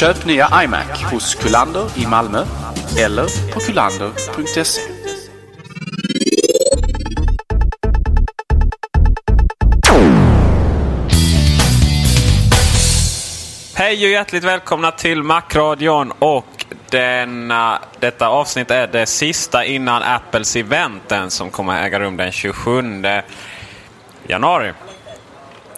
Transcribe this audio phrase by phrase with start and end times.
[0.00, 2.44] Köp nya iMac hos Kullander i Malmö
[2.98, 4.80] eller på kullander.se.
[13.74, 20.56] Hej och hjärtligt välkomna till Macradion och denna, detta avsnitt är det sista innan Apples
[20.56, 23.02] eventen som kommer äga rum den 27
[24.26, 24.72] januari.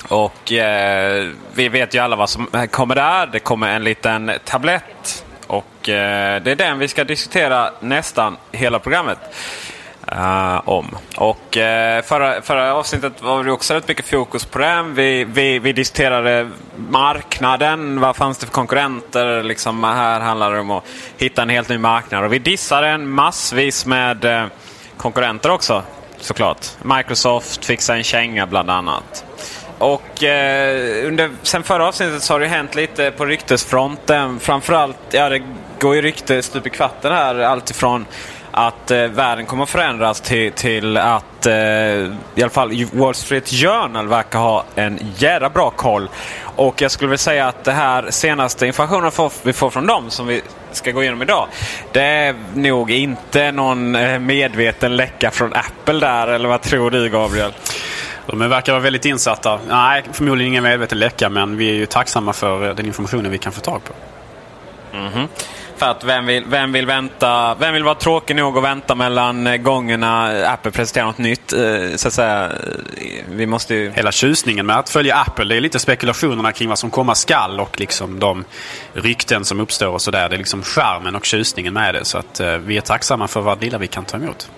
[0.08, 3.26] Och eh, vi vet ju alla vad som kommer där.
[3.26, 5.24] Det kommer en liten tablett.
[5.46, 9.18] Och eh, det är den vi ska diskutera nästan hela programmet
[10.12, 10.96] uh, om.
[11.16, 14.94] Och uh, förra, förra avsnittet var det också rätt mycket fokus på den.
[14.94, 16.50] Vi, vi, vi diskuterade
[16.88, 18.00] marknaden.
[18.00, 19.42] Vad fanns det för konkurrenter?
[19.42, 20.84] Liksom, här handlar det om att
[21.18, 22.24] hitta en helt ny marknad.
[22.24, 24.46] Och vi dissade en massvis med uh,
[24.96, 25.82] konkurrenter också
[26.20, 26.66] såklart.
[26.82, 29.24] Microsoft fixade en känga bland annat.
[29.82, 34.40] Och eh, under, sen förra avsnittet så har det hänt lite på ryktesfronten.
[34.40, 35.42] Framförallt, ja det
[35.80, 37.38] går ju rykte stup i kvarten här.
[37.38, 38.06] Alltifrån
[38.50, 43.48] att eh, världen kommer att förändras till, till att eh, i alla fall Wall Street
[43.48, 46.08] Journal verkar ha en jävla bra koll.
[46.56, 50.26] Och jag skulle vilja säga att det här senaste informationen vi får från dem som
[50.26, 51.46] vi ska gå igenom idag.
[51.92, 57.08] Det är nog inte någon eh, medveten läcka från Apple där, eller vad tror du
[57.08, 57.52] Gabriel?
[58.26, 59.58] De verkar vara väldigt insatta.
[59.68, 63.38] Nej, förmodligen ingen medveten läcka, men vi är ju tacksamma för eh, den informationen vi
[63.38, 63.92] kan få tag på.
[64.96, 65.28] Mm -hmm.
[65.76, 67.54] För att vem vill, vem vill vänta?
[67.54, 71.52] Vem vill vara tråkig nog att vänta mellan eh, gångerna Apple presenterar något nytt?
[71.52, 72.52] Eh, så att säga,
[73.28, 73.90] vi måste ju...
[73.90, 77.60] Hela tjusningen med att följa Apple, det är lite spekulationerna kring vad som komma skall
[77.60, 78.44] och liksom de
[78.92, 80.28] rykten som uppstår och sådär.
[80.28, 82.04] Det är liksom skärmen och tjusningen med det.
[82.04, 84.50] Så att vi är tacksamma för vad lilla vi kan ta emot.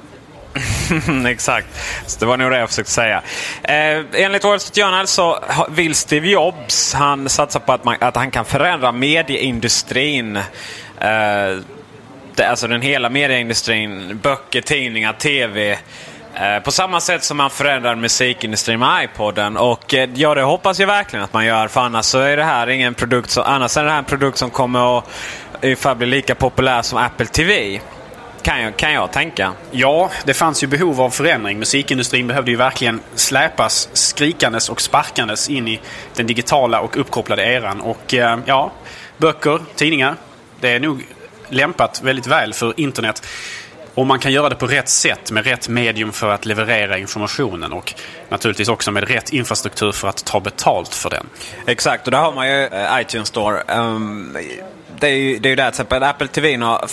[1.27, 1.67] Exakt.
[2.07, 3.23] Så det var nog det jag försökte säga.
[3.63, 8.17] Eh, enligt Wall Street Journal så vill Steve Jobs han satsa på att, man, att
[8.17, 10.37] han kan förändra medieindustrin.
[10.37, 10.43] Eh,
[12.35, 14.21] det, alltså den hela medieindustrin.
[14.23, 15.79] Böcker, tidningar, tv.
[16.35, 19.57] Eh, på samma sätt som man förändrar musikindustrin med iPoden.
[19.57, 21.69] Och eh, ja, det hoppas jag verkligen att man gör.
[21.69, 24.39] För annars så är det här ingen produkt som, annars är det här en produkt
[24.39, 25.05] som kommer att
[25.63, 27.81] ungefär bli lika populär som Apple TV.
[28.45, 29.53] Kan jag, kan jag tänka.
[29.71, 31.59] Ja, det fanns ju behov av förändring.
[31.59, 35.81] Musikindustrin behövde ju verkligen släpas skrikandes och sparkandes in i
[36.15, 37.81] den digitala och uppkopplade eran.
[37.81, 38.73] Och eh, ja,
[39.17, 40.17] böcker, tidningar.
[40.61, 41.07] Det är nog
[41.49, 43.27] lämpat väldigt väl för internet.
[43.95, 47.73] Om man kan göra det på rätt sätt med rätt medium för att leverera informationen
[47.73, 47.95] och
[48.29, 51.27] naturligtvis också med rätt infrastruktur för att ta betalt för den.
[51.67, 53.63] Exakt, och där har man ju eh, iTunes Store.
[53.69, 54.37] Um,
[55.01, 56.85] det är ju det är där till exempel Apple TV har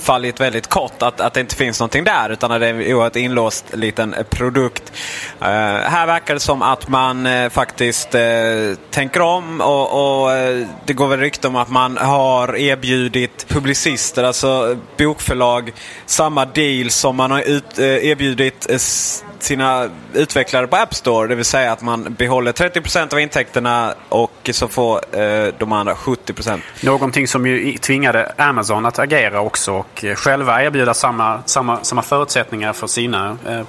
[0.00, 1.02] fallit väldigt kort.
[1.02, 4.14] Att, att det inte finns någonting där utan att det är en oerhört inlåst liten
[4.30, 4.92] produkt.
[5.42, 8.20] Uh, här verkar det som att man uh, faktiskt uh,
[8.90, 10.30] tänker om och, och
[10.84, 15.72] det går väl rykte om att man har erbjudit publicister, alltså bokförlag,
[16.06, 18.66] samma deal som man har ut, erbjudit
[19.42, 21.28] sina utvecklare på App Store.
[21.28, 25.94] Det vill säga att man behåller 30% av intäkterna och så får eh, de andra
[25.94, 26.60] 70%.
[26.82, 32.02] Någonting som ju tvingade Amazon att agera också och eh, själva erbjuda samma, samma, samma
[32.02, 33.62] förutsättningar för sina eh,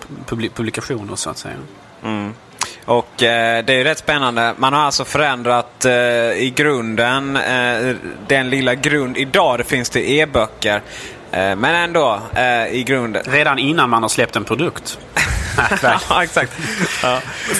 [0.55, 1.55] publikationer så att säga.
[2.03, 2.33] Mm.
[2.85, 4.53] Och eh, det är rätt spännande.
[4.57, 7.95] Man har alltså förändrat eh, i grunden, eh,
[8.27, 10.81] den lilla grund idag det finns det e-böcker.
[11.31, 12.21] Eh, men ändå
[12.71, 13.23] i grunden.
[13.25, 14.99] Redan innan man har släppt en produkt.
[16.09, 16.53] ja, exakt.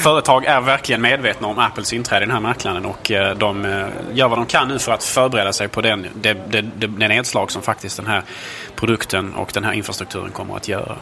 [0.03, 3.63] Företag är verkligen medvetna om Apples inträde i den här marknaden och eh, de
[4.13, 7.07] gör vad de kan nu för att förbereda sig på den, det, det, det, det
[7.07, 8.23] nedslag som faktiskt den här
[8.75, 10.97] produkten och den här infrastrukturen kommer att göra.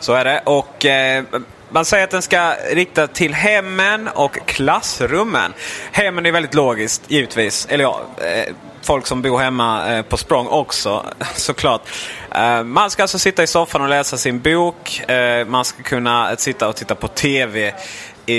[0.00, 0.42] Så är det.
[0.44, 1.24] Och eh,
[1.70, 5.52] man säger att den ska rikta till hemmen och klassrummen.
[5.92, 7.66] Hemmen är väldigt logiskt, givetvis.
[7.70, 8.54] Eller ja, eh,
[8.86, 11.82] folk som bor hemma eh, på språng också, såklart.
[12.34, 15.10] Eh, man ska alltså sitta i soffan och läsa sin bok.
[15.10, 17.74] Eh, man ska kunna sitta och titta på TV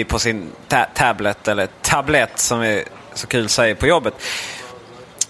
[0.08, 2.84] på sin ta tablet, eller tablett som vi
[3.14, 4.14] så kul säger på jobbet.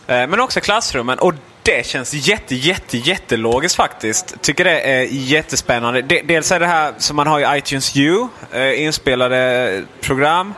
[0.08, 1.20] Men också klassrummen.
[1.20, 1.34] Och
[1.64, 4.42] det känns jätte, jätte, jättelogiskt faktiskt.
[4.42, 6.02] Tycker det är jättespännande.
[6.02, 8.28] Dels är det här som man har i iTunes U,
[8.76, 10.54] inspelade program.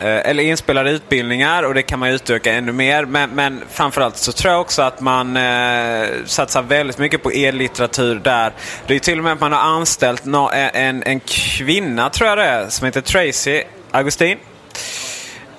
[0.00, 3.04] Eh, eller inspelade utbildningar och det kan man utöka ännu mer.
[3.04, 8.14] Men, men framförallt så tror jag också att man eh, satsar väldigt mycket på e-litteratur
[8.14, 8.52] där.
[8.86, 12.38] Det är till och med att man har anställt no, en, en kvinna, tror jag
[12.38, 14.38] det är, som heter Tracy Augustin.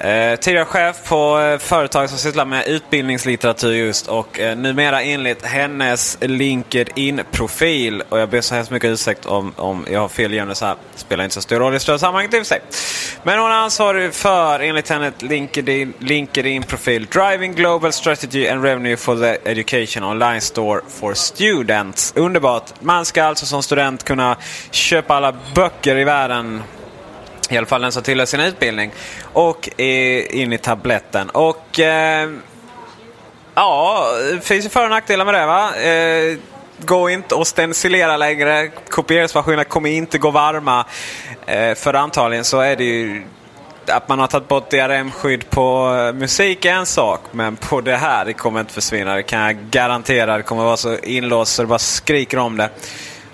[0.01, 5.45] Eh, tidigare chef på eh, företag som sysslar med utbildningslitteratur just och eh, numera enligt
[5.45, 8.03] hennes LinkedIn-profil.
[8.09, 10.55] Och jag ber så hemskt mycket ursäkt om, om jag har fel igen.
[10.55, 12.61] Så här spelar inte så stor roll i större sammanhanget i och för sig.
[13.23, 19.15] Men hon är ansvarig för, enligt hennes LinkedIn, LinkedIn-profil, Driving Global Strategy and Revenue for
[19.15, 22.13] the Education Online Store for Students.
[22.15, 22.73] Underbart!
[22.79, 24.37] Man ska alltså som student kunna
[24.71, 26.63] köpa alla böcker i världen
[27.49, 28.91] i alla fall den som tillhör sin utbildning.
[29.21, 31.29] Och in i tabletten.
[31.29, 32.29] Och eh,
[33.55, 35.75] ja, det finns ju för och nackdelar med det va.
[35.75, 36.37] Eh,
[36.85, 38.67] gå inte och stencilera längre.
[38.89, 40.85] Kopieringsmaskinerna kommer inte gå varma.
[41.45, 43.23] Eh, för antagligen så är det ju
[43.87, 47.21] att man har tagit bort DRM-skydd på eh, musik är en sak.
[47.31, 49.15] Men på det här, det kommer inte försvinna.
[49.15, 50.37] Det kan jag garantera.
[50.37, 52.69] Det kommer vara så inlåst så det bara skriker om det.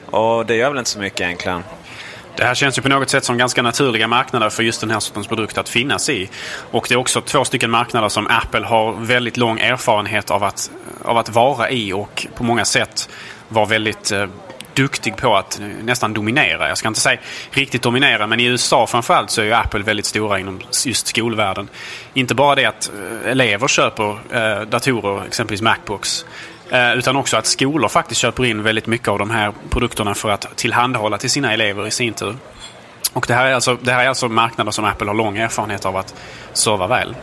[0.05, 1.63] Och det gör väl inte så mycket egentligen.
[2.37, 4.99] Det här känns ju på något sätt som ganska naturliga marknader för just den här
[4.99, 6.29] sortens produkt att finnas i.
[6.71, 10.71] Och det är också två stycken marknader som Apple har väldigt lång erfarenhet av att,
[11.03, 13.09] av att vara i och på många sätt
[13.49, 14.25] vara väldigt eh,
[14.73, 16.67] duktig på att nästan dominera.
[16.67, 17.19] Jag ska inte säga
[17.51, 21.69] riktigt dominera, men i USA framförallt så är ju Apple väldigt stora inom just skolvärlden.
[22.13, 22.91] Inte bara det att
[23.23, 26.25] eh, elever köper eh, datorer, exempelvis Macbooks,
[26.69, 30.29] Eh, utan också att skolor faktiskt köper in väldigt mycket av de här produkterna för
[30.29, 32.35] att tillhandahålla till sina elever i sin tur.
[33.13, 35.85] Och det här är alltså, det här är alltså marknader som Apple har lång erfarenhet
[35.85, 36.15] av att
[36.53, 37.15] serva väl.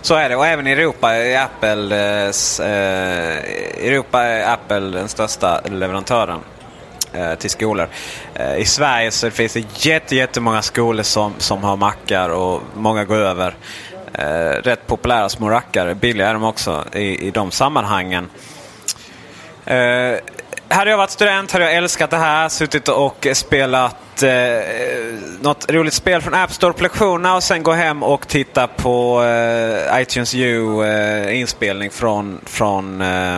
[0.00, 5.08] Så är det och även i Europa är Apple, eh, eh, Europa är Apple den
[5.08, 6.40] största leverantören
[7.12, 7.88] eh, till skolor.
[8.34, 13.04] Eh, I Sverige så finns det jätte, jättemånga skolor som, som har mackar och många
[13.04, 13.54] går över
[14.12, 15.94] eh, rätt populära små rackare.
[15.94, 18.30] Billiga är de också i, i de sammanhangen.
[19.64, 20.18] Eh,
[20.68, 22.48] hade jag varit student hade jag älskat det här.
[22.48, 24.30] Suttit och spelat eh,
[25.40, 29.24] något roligt spel från App Store på lektionerna och sen gå hem och titta på
[29.24, 33.36] eh, iTunes U eh, inspelning från, från eh,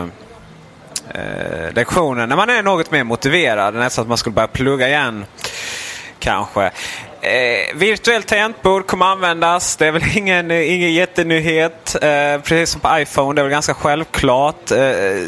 [1.10, 2.28] eh, lektionen.
[2.28, 3.74] När man är något mer motiverad.
[3.74, 5.24] Nästan att man skulle börja plugga igen.
[6.18, 6.70] Kanske.
[7.20, 9.76] Eh, virtuellt tangentbord kommer användas.
[9.76, 11.96] Det är väl ingen, ingen jättenyhet.
[12.02, 14.70] Eh, precis som på iPhone, det är väl ganska självklart.
[14.70, 14.78] Eh,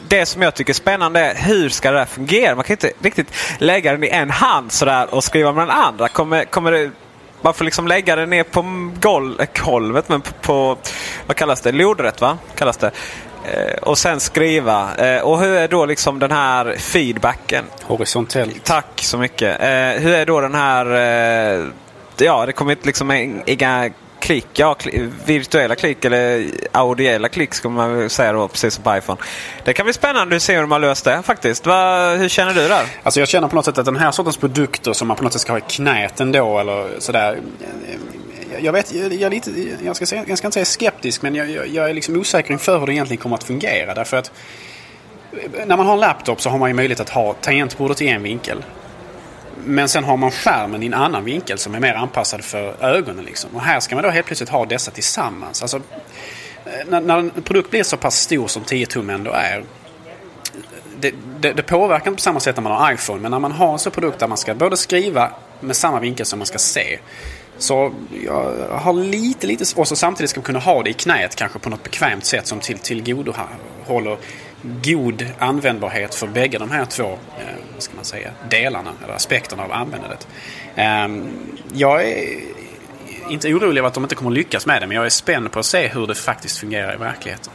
[0.09, 2.54] det som jag tycker är spännande är hur ska det här fungera?
[2.54, 6.09] Man kan inte riktigt lägga den i en hand sådär och skriva med den andra.
[6.09, 6.90] Kommer, kommer det,
[7.42, 10.78] man får liksom lägga den ner på golvet, men på, på
[11.26, 11.73] vad kallas det?
[11.73, 12.38] Lodrätt va?
[12.54, 12.90] Kallas det.
[13.44, 14.94] Eh, och sen skriva.
[14.94, 17.64] Eh, och hur är då liksom den här feedbacken?
[17.82, 18.64] Horisontellt.
[18.64, 19.61] Tack så mycket.
[19.61, 20.87] Eh, hur är då den här...
[22.18, 23.11] ja, det kommer inte liksom
[23.47, 24.47] inga klick.
[24.52, 24.76] Ja,
[25.25, 29.20] virtuella klick eller audiella klick ska man säga då, precis som på iPhone.
[29.64, 31.66] Det kan bli spännande att se hur de har löst det faktiskt.
[31.66, 32.87] Va, hur känner du där?
[33.02, 35.32] Alltså jag känner på något sätt att den här sortens produkter som man på något
[35.32, 37.38] sätt ska ha i knät ändå eller sådär
[38.59, 39.50] jag, vet, jag, är lite,
[39.85, 42.78] jag, ska säga, jag ska inte säga skeptisk, men jag, jag, är liksom osäker inför
[42.78, 43.95] hur det egentligen kommer att fungera.
[43.95, 44.33] Därför att
[45.33, 48.09] eh, när man har en laptop så har man ju möjlighet att ha tangentbordet i
[48.09, 48.64] en vinkel.
[49.64, 53.25] Men sen har man skärmen i en annan vinkel som är mer anpassad för ögonen.
[53.25, 53.50] Liksom.
[53.54, 55.62] Och här ska man då helt plötsligt ha dessa tillsammans.
[55.62, 59.64] Alltså, eh, när, när en produkt blir så pass stor som 10 tum ändå är
[61.00, 63.21] det, det, det påverkar inte på samma sätt när man har iPhone.
[63.21, 65.30] Men när man har en sån produkt där man ska både skriva
[65.61, 66.99] med samma vinkel som man ska se.
[67.61, 67.93] Så
[68.25, 69.64] jag har lite, lite...
[69.76, 72.47] Och så samtidigt ska man kunna ha det i knät kanske på något bekvämt sätt
[72.47, 74.17] som till, tillgodohåller
[74.62, 79.62] god användbarhet för bägge de här två eh, vad ska man säga, delarna eller aspekterna
[79.62, 80.29] av användandet.
[80.75, 81.09] Eh,
[81.73, 82.40] jag är
[83.31, 85.59] inte orolig över att de inte kommer lyckas med det men jag är spänd på
[85.59, 87.52] att se hur det faktiskt fungerar i verkligheten.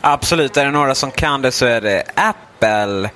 [0.00, 3.10] Absolut, är det några som kan det så är det Apple.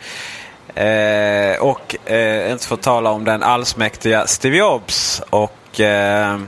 [0.75, 5.23] Eh, och eh, inte att tala om den allsmäktiga Steve Jobs.
[5.31, 6.39] Och eh,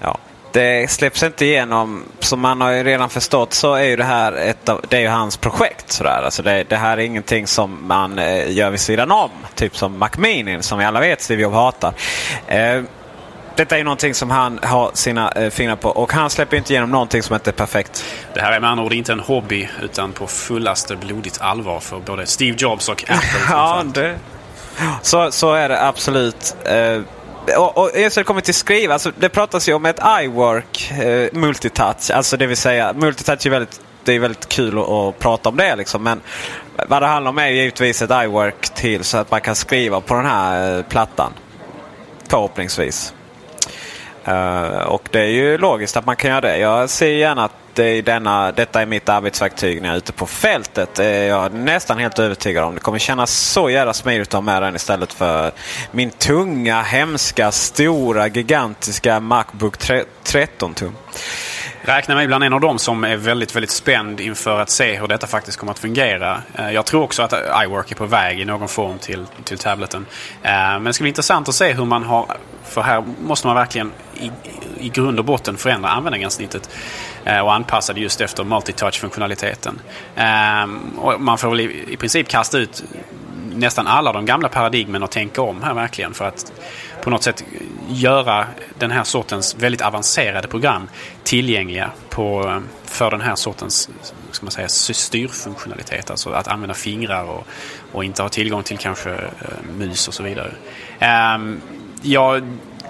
[0.00, 0.18] ja,
[0.52, 2.04] det släpps inte igenom.
[2.18, 5.00] Som man har ju redan förstått så är ju det här ett av, det är
[5.00, 5.92] ju hans projekt.
[5.92, 6.22] Sådär.
[6.24, 9.30] Alltså det, det här är ingenting som man eh, gör vid sidan om.
[9.54, 11.92] Typ som Mac Mini som vi alla vet Steve Jobs hatar.
[12.46, 12.82] Eh,
[13.58, 16.90] detta är någonting som han har sina eh, fingrar på och han släpper inte igenom
[16.90, 18.04] någonting som inte är perfekt.
[18.34, 22.00] Det här är med andra ord inte en hobby utan på fullaste blodigt allvar för
[22.00, 23.40] både Steve Jobs och Apple.
[23.50, 24.18] ja, det,
[25.02, 26.56] så, så är det absolut.
[26.64, 27.02] Eh,
[27.56, 30.90] och, och just när det kommer till skriva, alltså, det pratas ju om ett iWork
[30.90, 32.10] eh, multitouch.
[32.10, 35.56] Alltså det vill säga, multitouch är väldigt, det är väldigt kul att, att prata om
[35.56, 36.02] det liksom.
[36.02, 36.20] Men
[36.88, 40.14] vad det handlar om är givetvis ett iWork till så att man kan skriva på
[40.14, 41.32] den här eh, plattan.
[42.28, 43.14] Förhoppningsvis.
[44.28, 46.58] Uh, och det är ju logiskt att man kan göra det.
[46.58, 50.12] Jag ser gärna att det är denna, detta är mitt arbetsverktyg när jag är ute
[50.12, 50.98] på fältet.
[50.98, 52.74] Eh, det är jag nästan helt övertygad om.
[52.74, 55.52] Det kommer kännas så jävla smidigt att ha med den istället för
[55.90, 59.78] min tunga, hemska, stora, gigantiska Macbook
[60.22, 60.96] 13 tum.
[61.80, 65.06] Räknar mig bland en av dem som är väldigt, väldigt spänd inför att se hur
[65.06, 66.42] detta faktiskt kommer att fungera.
[66.54, 67.32] Eh, jag tror också att
[67.64, 70.06] iWork är på väg i någon form till, till tableten.
[70.42, 72.36] Eh, men det ska bli intressant att se hur man har...
[72.64, 74.30] För här måste man verkligen i,
[74.80, 76.70] i grund och botten förändra användargränssnittet
[77.28, 79.80] Eh, och anpassade just efter multitouch-funktionaliteten.
[80.16, 82.84] Ehm, och man får väl i, princip kasta ut
[83.54, 86.52] nästan alla de gamla paradigmen och tänka om här verkligen för att
[87.02, 87.44] på något sätt
[87.88, 88.46] göra
[88.78, 90.88] den här sortens väldigt avancerade program
[91.22, 93.88] tillgängliga på, eh, för den här sortens
[94.30, 96.10] ska man säga, styrfunktionalitet.
[96.10, 97.46] Alltså att använda fingrar och,
[97.92, 100.50] och inte ha tillgång till kanske eh, mus och så vidare.
[100.98, 101.60] Ehm, um,
[102.02, 102.42] jag,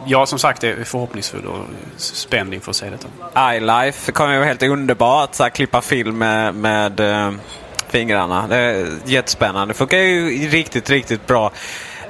[0.08, 1.64] jag som sagt är förhoppningsfull och
[1.96, 3.56] spänd inför att se detta.
[3.56, 5.34] iLife kommer ju vara helt underbart.
[5.34, 7.32] Så här, klippa film med, med eh,
[7.88, 8.46] fingrarna.
[8.48, 9.74] Det är jättespännande.
[9.74, 11.52] Det funkar ju riktigt, riktigt bra.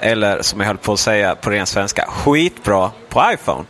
[0.01, 3.65] Eller som jag höll på att säga på ren svenska, skitbra på iPhone.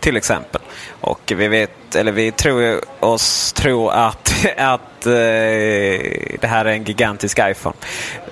[0.00, 0.60] Till exempel.
[1.00, 5.12] Och vi vet, eller vi tror oss tro att, att eh,
[6.40, 7.76] det här är en gigantisk iPhone.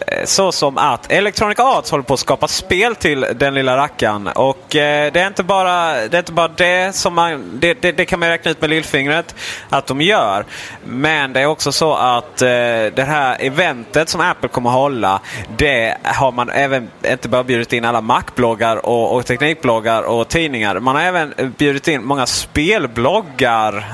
[0.06, 4.26] Eh, så som att Electronic Arts håller på att skapa spel till den lilla rackaren.
[4.26, 7.50] Och eh, det, är inte bara, det är inte bara det som man...
[7.60, 9.34] Det, det, det, kan man räkna ut med lillfingret
[9.68, 10.44] att de gör.
[10.84, 12.48] Men det är också så att eh,
[12.94, 15.20] det här eventet som Apple kommer att hålla.
[15.56, 20.80] Det har man även inte bara bjudit in alla Mac-bloggar och, och teknikbloggar och tidningar.
[20.80, 23.49] Man har även bjudit in många spelbloggar.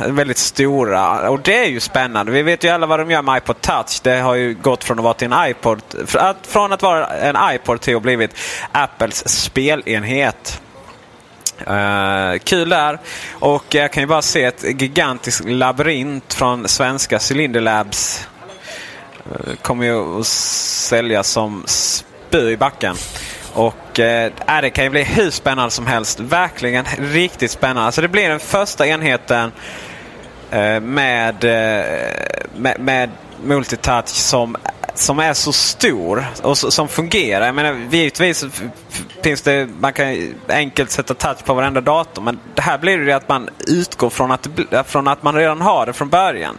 [0.06, 1.30] Väldigt stora.
[1.30, 2.32] Och det är ju spännande.
[2.32, 4.00] Vi vet ju alla vad de gör med iPod Touch.
[4.02, 5.82] Det har ju gått från att vara till en iPod
[6.42, 8.36] från att vara en iPod till att blivit
[8.72, 10.60] Apples spelenhet.
[11.60, 12.98] Uh, kul där.
[13.32, 18.28] Och jag kan ju bara se ett gigantiskt labyrint från svenska Cylinder Labs.
[19.30, 22.96] Uh, kommer ju att säljas som spö i backen.
[23.56, 26.20] Och eh, äh, det kan ju bli hur spännande som helst.
[26.20, 27.92] Verkligen riktigt spännande.
[27.92, 29.52] Så det blir den första enheten
[30.50, 31.84] eh, med, eh,
[32.56, 33.10] med, med
[33.42, 34.56] multitouch som
[34.94, 37.46] som är så stor och som fungerar.
[37.46, 38.44] Jag menar, givetvis
[39.22, 42.22] finns det, man kan enkelt sätta touch på varenda dator.
[42.22, 45.60] Men det här blir det att man utgår från att, äh, från att man redan
[45.60, 46.58] har det från början.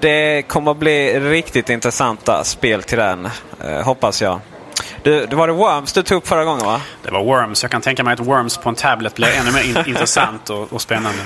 [0.00, 3.28] Det kommer att bli riktigt intressanta spel till den,
[3.64, 4.40] eh, hoppas jag.
[5.08, 6.80] Du, det var det Worms du tog upp förra gången va?
[7.02, 7.62] Det var Worms.
[7.62, 10.82] Jag kan tänka mig att Worms på en tablet blir ännu mer intressant och, och
[10.82, 11.18] spännande.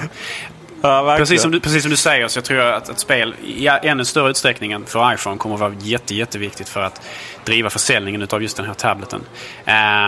[0.82, 3.34] Ja, precis, som du, precis som du säger så jag tror jag att ett spel
[3.44, 7.02] i ännu större utsträckning än för iPhone kommer att vara jätte, jätteviktigt för att
[7.44, 9.20] driva försäljningen av just den här tableten.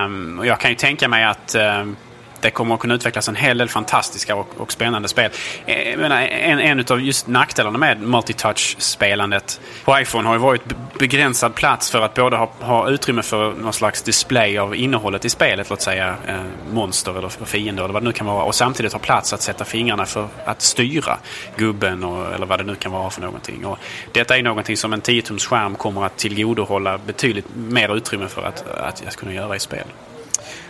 [0.06, 1.96] Um, och jag kan ju tänka mig att um,
[2.44, 5.30] det kommer att kunna utvecklas en hel del fantastiska och, och spännande spel.
[5.66, 10.62] Eh, menar, en, en av just nackdelarna med multitouch-spelandet på iPhone har ju varit
[10.98, 15.28] begränsad plats för att både ha, ha utrymme för någon slags display av innehållet i
[15.28, 18.44] spelet, låt säga eh, monster eller fiender eller vad det nu kan vara.
[18.44, 21.18] Och samtidigt ha plats att sätta fingrarna för att styra
[21.56, 23.66] gubben och, eller vad det nu kan vara för någonting.
[23.66, 23.78] Och
[24.12, 28.70] detta är någonting som en 10-tums skärm kommer att tillgodohålla betydligt mer utrymme för att,
[28.70, 29.86] att, att kunna göra i spel.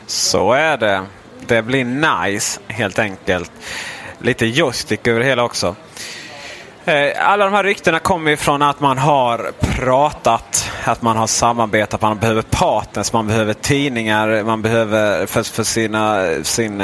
[0.06, 1.02] Så är det
[1.46, 3.52] det blir nice helt enkelt.
[4.18, 5.76] Lite joystick över det hela också.
[6.86, 11.26] Eh, alla de här ryktena kommer ju från att man har pratat, att man har
[11.26, 16.80] samarbetat, man behöver partners, man behöver tidningar, man behöver för, för sina, sin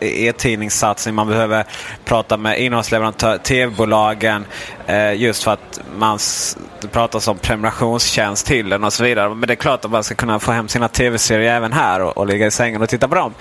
[0.00, 1.64] e-tidningssatsning, man behöver
[2.04, 4.44] prata med innehållsleverantörer, tv-bolagen
[4.90, 9.34] eh, Just för att man pratar det pratas om prenumerationstjänst till den och så vidare.
[9.34, 12.18] Men det är klart att man ska kunna få hem sina tv-serier även här och,
[12.18, 13.34] och ligga i sängen och titta på dem.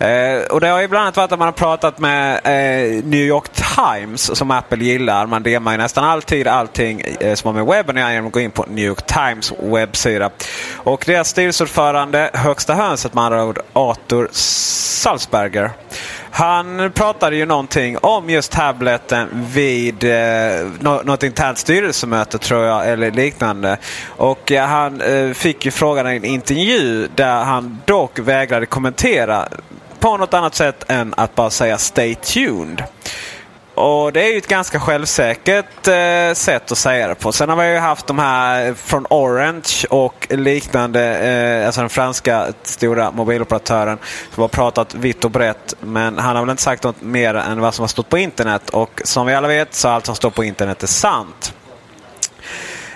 [0.00, 3.20] Eh, och det har ju bland annat varit att man har pratat med eh, New
[3.20, 5.26] York Times som Apple gillar.
[5.26, 8.32] Man demar ju nästan alltid allting eh, som har med webben att göra genom att
[8.32, 10.30] gå in på New York Times webbsida.
[10.76, 15.70] Och deras styrelseordförande, högsta hönset med andra ord, Arthur Salzberger.
[16.30, 20.66] Han pratade ju någonting om just tableten vid eh,
[20.96, 23.78] något internt styrelsemöte tror jag eller liknande.
[24.06, 29.48] Och ja, han eh, fick ju frågan i en intervju där han dock vägrade kommentera
[30.00, 32.82] på något annat sätt än att bara säga stay tuned.
[33.74, 37.32] Och det är ju ett ganska självsäkert eh, sätt att säga det på.
[37.32, 42.46] Sen har vi ju haft de här från Orange och liknande, eh, alltså den franska
[42.62, 43.98] stora mobiloperatören
[44.34, 45.74] som har pratat vitt och brett.
[45.80, 48.70] Men han har väl inte sagt något mer än vad som har stått på internet.
[48.70, 51.54] Och som vi alla vet så allt som står på internet är sant.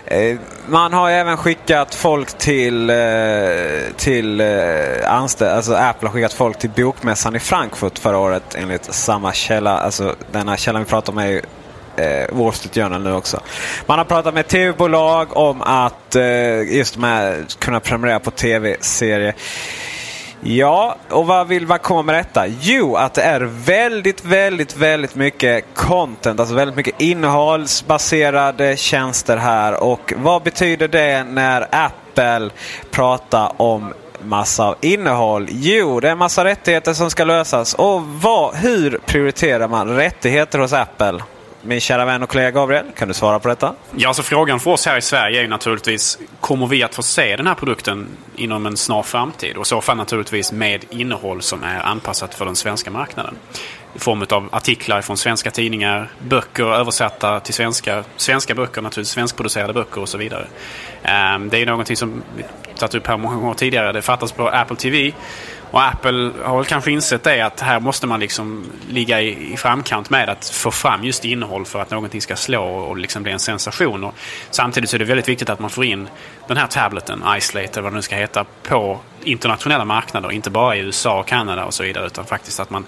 [0.06, 2.96] Eh, man har ju även skickat folk till, eh,
[3.96, 4.46] till eh,
[5.06, 5.56] anställda.
[5.56, 9.78] Alltså Apple har skickat folk till bokmässan i Frankfurt förra året enligt samma källa.
[9.78, 11.42] Alltså denna källan vi pratar om är ju
[11.96, 13.40] eh, Wall Street Journal nu också.
[13.87, 19.34] Man har pratat med tv-bolag om att eh, just med kunna prenumerera på tv-serier.
[20.46, 22.46] Ja, och vad vill man komma med detta?
[22.46, 26.40] Jo, att det är väldigt, väldigt, väldigt mycket content.
[26.40, 29.82] Alltså väldigt mycket innehållsbaserade tjänster här.
[29.82, 32.50] Och vad betyder det när Apple
[32.90, 35.46] pratar om massa av innehåll?
[35.50, 37.74] Jo, det är en massa rättigheter som ska lösas.
[37.74, 41.20] Och vad, hur prioriterar man rättigheter hos Apple?
[41.66, 43.75] Min kära vän och kollega Gabriel, kan du svara på detta?
[43.97, 47.02] Ja, alltså frågan för oss här i Sverige är ju naturligtvis, kommer vi att få
[47.02, 48.06] se den här produkten
[48.37, 49.56] inom en snar framtid?
[49.56, 53.35] Och i så fall naturligtvis med innehåll som är anpassat för den svenska marknaden.
[53.94, 59.73] I form av artiklar från svenska tidningar, böcker översatta till svenska, svenska böcker naturligtvis, svenskproducerade
[59.73, 60.47] böcker och så vidare.
[61.02, 62.44] Ehm, det är någonting som vi
[62.78, 63.93] tagit upp här många gånger tidigare.
[63.93, 65.12] Det fattas på Apple TV.
[65.75, 69.56] Och Apple har väl kanske insett det att här måste man liksom ligga i, i
[69.56, 73.32] framkant med att få fram just innehåll för att någonting ska slå och liksom bli
[73.32, 74.04] en sensation.
[74.04, 74.15] Och
[74.50, 76.08] samtidigt så är det väldigt viktigt att man får in
[76.49, 80.32] den här tableten, Isolate eller vad den nu ska heta, på internationella marknader.
[80.32, 82.84] Inte bara i USA och Kanada och så vidare utan faktiskt att man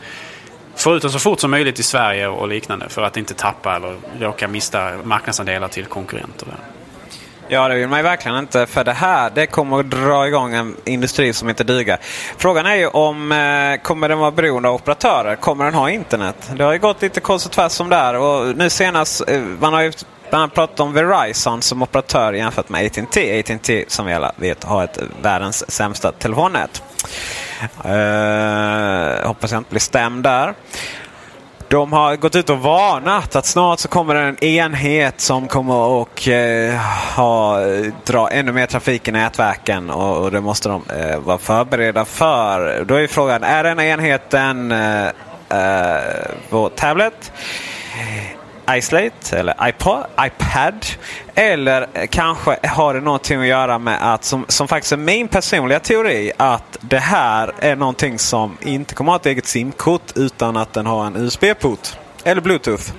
[0.77, 3.77] får ut den så fort som möjligt i Sverige och liknande för att inte tappa
[3.77, 6.47] eller råka mista marknadsandelar till konkurrenter.
[6.47, 6.76] Där.
[7.49, 8.67] Ja, det vill man ju verkligen inte.
[8.67, 11.99] För det här det kommer att dra igång en industri som inte duger.
[12.39, 15.37] Frågan är ju om eh, kommer den vara beroende av operatörer?
[15.37, 16.51] Kommer den ha internet?
[16.57, 18.15] Det har ju gått lite kors och tvärs om där.
[18.15, 19.93] Och nu senast, eh, man har ju
[20.31, 23.41] bland annat pratat om Verizon som operatör jämfört med AT&T.
[23.41, 26.83] AT&T som vi alla vet har ett världens sämsta telefonnät.
[27.85, 30.55] Eh, hoppas jag inte blir stämd där.
[31.69, 36.03] De har gått ut och varnat att snart så kommer det en enhet som kommer
[36.03, 36.81] att eh,
[37.17, 37.61] ha,
[38.05, 42.85] dra ännu mer trafik i nätverken och, och det måste de eh, vara förberedda för.
[42.85, 45.07] Då är frågan, är denna enheten eh,
[45.49, 46.01] eh,
[46.51, 47.33] vår tablet?
[48.71, 50.87] Isolate eller iPod, iPad.
[51.35, 55.81] Eller kanske har det någonting att göra med att, som, som faktiskt är min personliga
[55.81, 60.57] teori, att det här är någonting som inte kommer att ha ett eget SIM-kort utan
[60.57, 61.89] att den har en USB-port.
[62.25, 62.93] Eller Bluetooth.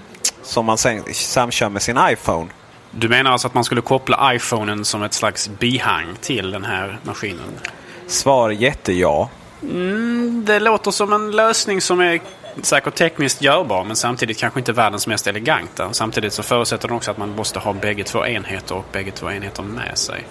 [0.44, 2.48] Som man sen samkör med sin iPhone.
[2.92, 7.00] Du menar alltså att man skulle koppla iPhonen som ett slags bihang till den här
[7.04, 7.60] maskinen?
[8.08, 9.28] Svar jätteja.
[9.62, 12.20] Mm, det låter som en lösning som är
[12.62, 15.94] säkert tekniskt görbar men samtidigt kanske inte världens mest eleganta.
[15.94, 19.32] Samtidigt så förutsätter den också att man måste ha bägge två enheter och bägge två
[19.32, 20.24] enheter med sig.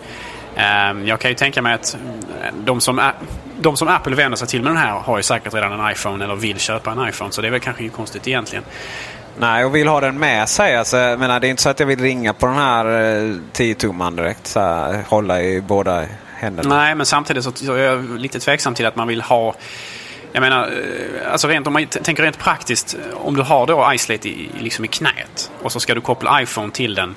[0.57, 1.97] Ehm, Jag kan ju tänka mig att
[2.65, 3.11] de som,
[3.61, 6.25] de som Apple vänder sig till med den här har ju säkert redan en iPhone
[6.25, 7.33] eller vill köpa en iPhone.
[7.33, 8.65] Så det är väl kanske inget konstigt egentligen.
[9.39, 10.77] Nej, och vill ha den med sig.
[10.77, 13.35] Alltså, jag menar, det är inte så att jag vill ringa på den här eh,
[13.53, 14.47] 10-tumman direkt.
[14.47, 16.05] Så här, hålla i båda
[16.37, 16.77] händerna.
[16.77, 19.55] Nej, men samtidigt så är jag lite tveksam till att man vill ha
[20.33, 22.95] jag menar, eh, alltså rent, om man tänker rent praktiskt.
[22.95, 26.43] Eh, om du har då islate i, liksom i knät och så ska du koppla
[26.43, 27.15] iPhone till den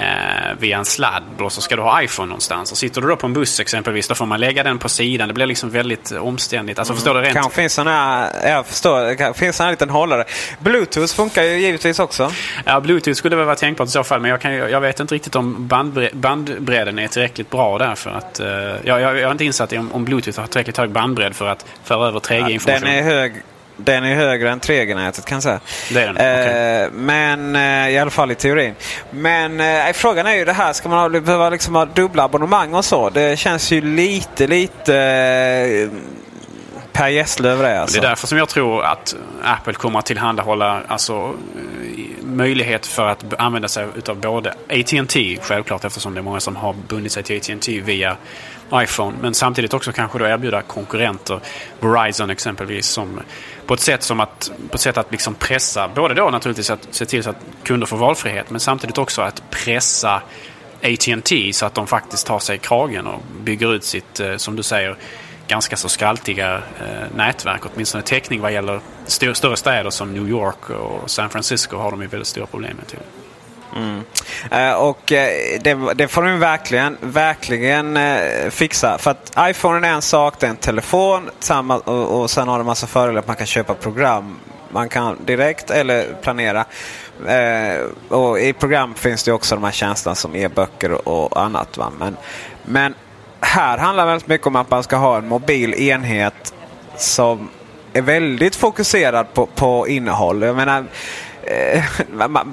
[0.00, 2.72] eh, via en sladd och så ska du ha iPhone någonstans.
[2.72, 5.28] Och sitter du då på en buss exempelvis då får man lägga den på sidan.
[5.28, 6.78] Det blir liksom väldigt omständigt.
[6.78, 7.20] Alltså förstår du?
[7.20, 10.24] Rent, Kanske finns sån här, jag förstår, det kanske finns sån här liten hållare.
[10.58, 12.32] Bluetooth funkar ju givetvis också.
[12.64, 14.20] Ja, Bluetooth skulle väl vara tänkbart i så fall.
[14.20, 17.94] Men jag, kan, jag vet inte riktigt om bandbre, bandbredden är tillräckligt bra där.
[17.94, 20.76] För att, eh, jag, jag, jag har inte insatt i om, om Bluetooth har tillräckligt
[20.76, 22.80] hög bandbredd för att föra över 3G-information.
[22.80, 23.32] Den är hög,
[23.84, 25.60] Den är högre än 3G-nätet kan jag säga.
[25.90, 26.16] Det är den?
[26.16, 26.90] Eh, Okej.
[26.92, 28.74] Men eh, i alla fall i teorin.
[29.10, 32.74] Men eh, frågan är ju det här, ska man ha, behöva liksom ha dubbla abonnemang
[32.74, 33.10] och så?
[33.10, 35.88] Det känns ju lite, lite eh,
[36.92, 37.80] Per Gessle över det.
[37.80, 38.00] Alltså.
[38.00, 41.34] Det är därför som jag tror att Apple kommer att tillhandahålla alltså,
[42.22, 46.74] möjlighet för att använda sig av både AT&T självklart eftersom det är många som har
[46.88, 48.16] bundit sig till AT&T via
[48.74, 49.16] iPhone.
[49.20, 51.40] Men samtidigt också kanske då erbjuda konkurrenter,
[51.80, 53.20] Verizon exempelvis, som,
[53.66, 56.88] på ett sätt som att, på ett sätt att liksom pressa, både då naturligtvis att
[56.90, 60.22] se till så att kunder får valfrihet men samtidigt också att pressa
[60.82, 64.56] AT&T så att de faktiskt tar sig i kragen och bygger ut sitt, eh, som
[64.56, 64.96] du säger,
[65.48, 67.60] ganska så skraltiga eh, nätverk.
[67.74, 72.02] Åtminstone täckning vad gäller st- större städer som New York och San Francisco har de
[72.02, 72.86] ju väldigt stora problem med.
[72.86, 72.98] Till.
[73.76, 74.04] Mm.
[74.50, 78.98] Eh, och eh, det, det får de verkligen, verkligen eh, fixa.
[78.98, 82.58] För att iPhone är en sak, det är en telefon samma, och, och sen har
[82.58, 84.36] det massa fördelar att man kan köpa program.
[84.72, 86.64] Man kan direkt eller planera.
[87.26, 91.76] Eh, och I program finns det också de här tjänsterna som e-böcker och, och annat.
[91.76, 91.92] Va?
[91.98, 92.16] Men,
[92.64, 92.94] men
[93.40, 96.54] här handlar det väldigt mycket om att man ska ha en mobil enhet
[96.96, 97.48] som
[97.92, 100.42] är väldigt fokuserad på, på innehåll.
[100.42, 100.84] Jag menar,
[101.50, 101.84] Eh,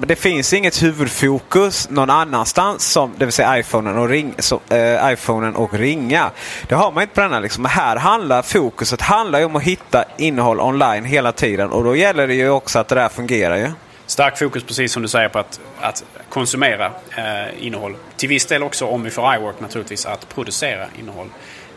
[0.06, 4.34] det finns inget huvudfokus någon annanstans, som, det vill säga iPhonen och, ring,
[4.70, 6.30] eh, iPhonen och ringa.
[6.68, 7.40] Det har man inte på denna.
[7.40, 7.64] Liksom.
[7.64, 12.26] Här handlar fokuset handlar ju om att hitta innehåll online hela tiden och då gäller
[12.26, 13.56] det ju också att det där fungerar.
[13.56, 13.70] ju.
[14.06, 17.96] Stark fokus, precis som du säger, på att, att konsumera eh, innehåll.
[18.16, 21.28] Till viss del också, om vi får iWork naturligtvis, att producera innehåll.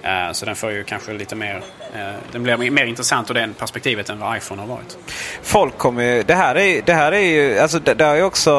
[0.03, 1.61] Eh, så den får ju kanske lite mer...
[1.93, 1.99] Eh,
[2.31, 4.97] den blir mer intressant ur det perspektivet än vad iPhone har varit.
[5.41, 6.23] folk kommer ju...
[6.23, 7.59] Det här är, det här är ju...
[7.59, 8.51] Alltså det, det har ju också...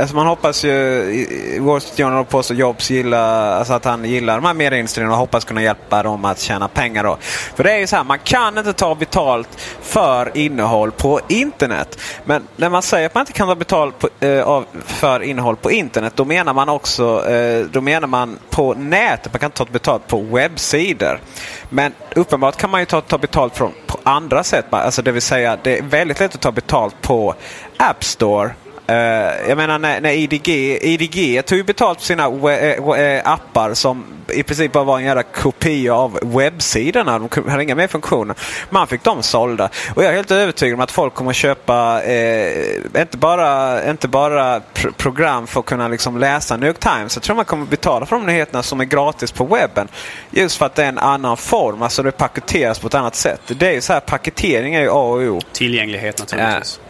[0.00, 1.58] Alltså man hoppas ju...
[1.60, 5.44] Wall Street Journal påstår Jobs gillar, alltså att han gillar de här medieindustrierna och hoppas
[5.44, 7.04] kunna hjälpa dem att tjäna pengar.
[7.04, 7.18] Då.
[7.56, 9.48] För det är ju så här, man kan inte ta betalt
[9.82, 11.98] för innehåll på internet.
[12.24, 15.56] Men när man säger att man inte kan ta betalt på, eh, av, för innehåll
[15.56, 19.32] på internet, då menar man också eh, då menar man på nätet.
[19.32, 21.20] Man kan ta betalt på webbsidor.
[21.68, 24.64] Men uppenbart kan man ju ta, ta betalt från, på andra sätt.
[24.70, 27.34] Alltså det vill säga, det är väldigt lätt att ta betalt på
[27.76, 28.50] App Store.
[28.88, 30.48] Eh, jag menar när, när IDG,
[30.82, 34.98] IDG tog ju betalt för sina we, eh, eh, appar som i princip bara var
[34.98, 37.18] en jävla kopia av webbsidorna.
[37.18, 38.36] De hade inga mer funktioner.
[38.70, 39.70] Man fick dem sålda.
[39.94, 44.08] Och jag är helt övertygad om att folk kommer att köpa eh, inte bara, inte
[44.08, 47.16] bara pr program för att kunna liksom läsa New York Times.
[47.16, 49.88] Jag tror man kommer att betala för de nyheterna som är gratis på webben.
[50.30, 51.82] Just för att det är en annan form.
[51.82, 53.40] Alltså det paketeras på ett annat sätt.
[53.46, 55.40] Det är ju så här, paketering är ju A och O.
[55.52, 56.80] Tillgänglighet naturligtvis.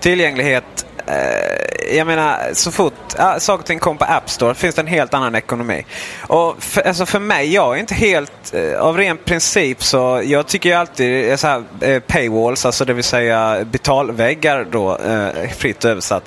[0.00, 0.86] Tillgänglighet.
[1.06, 4.80] Eh, jag menar, så fort ja, saker och ting kommer på App Store finns det
[4.80, 5.86] en helt annan ekonomi.
[6.20, 8.54] Och för, alltså för mig, jag är inte helt...
[8.54, 10.22] Eh, av ren princip så...
[10.24, 15.50] Jag tycker ju alltid så här, eh, paywalls, alltså det vill säga betalväggar då, eh,
[15.56, 16.24] fritt översatt.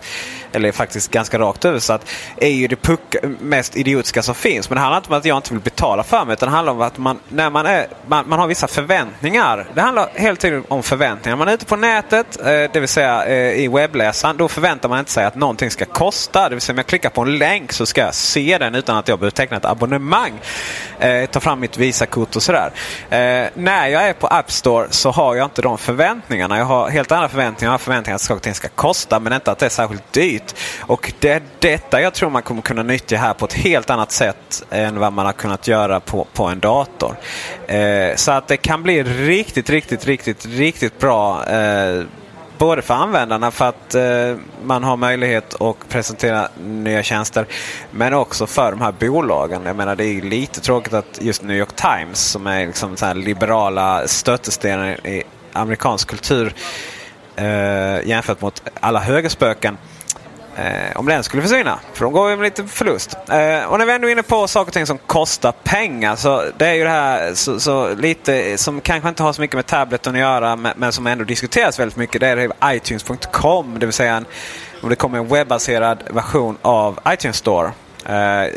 [0.52, 2.10] Eller faktiskt ganska rakt översatt.
[2.38, 4.70] Är ju det puck, mest idiotiska som finns.
[4.70, 6.34] Men det handlar inte om att jag inte vill betala för mig.
[6.34, 9.68] Utan det handlar om att man, när man, är, man, man har vissa förväntningar.
[9.74, 11.36] Det handlar helt tiden om förväntningar.
[11.36, 14.38] Man är ute på nätet, eh, det vill säga eh, i webbläsaren.
[14.38, 16.50] Då förväntar man inte sig att någonting ska kosta.
[16.50, 18.98] Det vill säga om jag klickar på en länk så ska jag se den utan
[18.98, 20.34] att jag behöver teckna ett abonnemang.
[21.00, 22.72] Eh, ta fram mitt Visakort och sådär.
[23.10, 26.58] Eh, när jag är på App Store så har jag inte de förväntningarna.
[26.58, 27.68] Jag har helt andra förväntningar.
[27.68, 30.14] Jag har förväntningar att saker och ting ska kosta men inte att det är särskilt
[30.14, 30.47] dyrt.
[30.82, 34.12] Och det är detta jag tror man kommer kunna nyttja här på ett helt annat
[34.12, 37.16] sätt än vad man har kunnat göra på, på en dator.
[37.68, 41.46] Eh, så att det kan bli riktigt, riktigt, riktigt, riktigt bra.
[41.46, 42.04] Eh,
[42.58, 47.46] Både för användarna för att eh, man har möjlighet att presentera nya tjänster.
[47.92, 49.62] Men också för de här bolagen.
[49.66, 52.98] Jag menar det är ju lite tråkigt att just New York Times som är liksom
[52.98, 56.54] så här liberala stötestenar i amerikansk kultur
[57.36, 59.78] eh, jämfört mot alla högerspöken.
[60.58, 61.80] Eh, om den skulle försvinna.
[61.94, 63.18] För de går ju med lite förlust.
[63.30, 66.16] Eh, och när vi ändå är inne på saker och ting som kostar pengar.
[66.16, 69.56] Så det är ju det här så, så lite som kanske inte har så mycket
[69.56, 70.56] med tableten att göra.
[70.56, 72.22] Men, men som ändå diskuteras väldigt mycket.
[72.22, 73.80] Det är det iTunes.com.
[73.80, 74.26] Det vill säga en,
[74.82, 77.68] om det kommer en webbaserad version av iTunes Store.
[78.06, 78.52] Eh,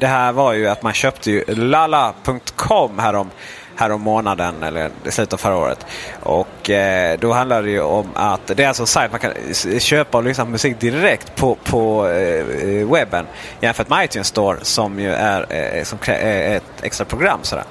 [0.00, 3.30] det här var ju att man köpte ju lala.com härom
[3.80, 5.86] härom månaden eller i slutet av förra året.
[6.20, 9.32] Och eh, då handlar det ju om att det är alltså en sajt man kan
[9.80, 12.44] köpa och lyssna på musik direkt på, på eh,
[12.92, 13.26] webben.
[13.60, 17.38] Jämfört med iTunes Store som ju är, eh, som krä- eh, ett extra program.
[17.42, 17.64] Sådär.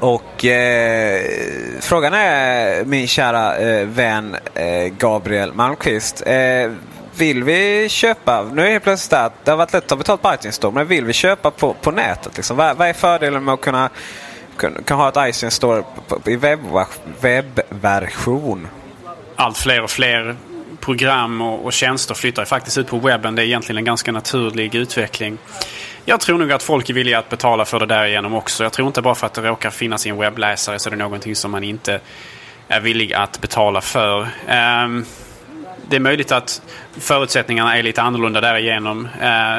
[0.00, 1.22] Och eh,
[1.80, 6.22] frågan är min kära eh, vän eh, Gabriel Malmqvist.
[6.26, 6.72] Eh,
[7.16, 10.22] vill vi köpa, nu är det plötsligt att det har varit lätt att ta betalt
[10.22, 12.36] på iTunes Store, men vill vi köpa på, på nätet?
[12.36, 12.56] Liksom?
[12.56, 13.90] Vad, vad är fördelen med att kunna
[14.60, 15.84] kan, kan ha ett iTunes Store
[16.26, 16.60] i webb,
[17.20, 18.68] webbversion.
[19.36, 20.36] Allt fler och fler
[20.80, 23.34] program och, och tjänster flyttar faktiskt ut på webben.
[23.34, 25.38] Det är egentligen en ganska naturlig utveckling.
[26.04, 28.62] Jag tror nog att folk är villiga att betala för det där igenom också.
[28.62, 30.96] Jag tror inte bara för att det råkar finnas i en webbläsare så är det
[30.96, 32.00] någonting som man inte
[32.68, 34.28] är villig att betala för.
[34.84, 35.06] Um,
[35.90, 36.62] det är möjligt att
[36.98, 39.08] förutsättningarna är lite annorlunda därigenom.
[39.20, 39.56] Eh,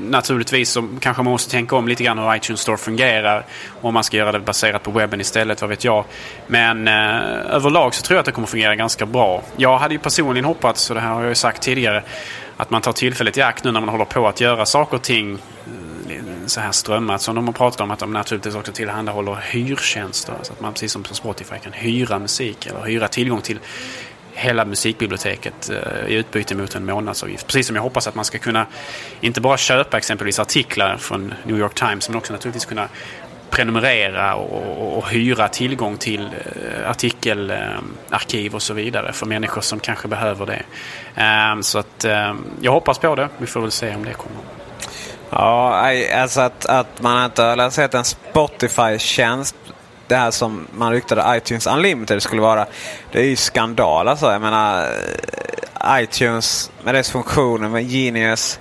[0.00, 3.44] naturligtvis så kanske man måste tänka om lite grann hur iTunes Store fungerar.
[3.80, 6.04] Om man ska göra det baserat på webben istället, vad vet jag.
[6.46, 9.42] Men eh, överlag så tror jag att det kommer fungera ganska bra.
[9.56, 12.02] Jag hade ju personligen hoppats, och det här har jag ju sagt tidigare,
[12.56, 15.02] att man tar tillfället i akt nu när man håller på att göra saker och
[15.02, 19.38] ting eh, så här strömmat som de har pratat om att de naturligtvis också tillhandahåller
[19.50, 20.34] hyrtjänster.
[20.42, 23.58] Så att man precis som på Spotify kan hyra musik eller hyra tillgång till
[24.38, 27.46] hela musikbiblioteket eh, i utbyte mot en månadsavgift.
[27.46, 28.66] Precis som jag hoppas att man ska kunna
[29.20, 32.88] inte bara köpa exempelvis artiklar från New York Times men också naturligtvis kunna
[33.50, 39.60] prenumerera och, och, och hyra tillgång till eh, artikelarkiv eh, och så vidare för människor
[39.60, 40.62] som kanske behöver det.
[41.22, 42.06] Eh, så att
[42.60, 43.28] jag hoppas på det.
[43.38, 44.40] Vi får väl se om det kommer.
[45.30, 49.56] Ja, alltså att, att man inte har sett en Spotify-tjänst
[50.08, 52.66] det här som man ryktade iTunes Unlimited skulle vara.
[53.12, 54.32] Det är ju skandal alltså.
[54.32, 58.58] Jag menar eh, iTunes med dess funktioner med Genius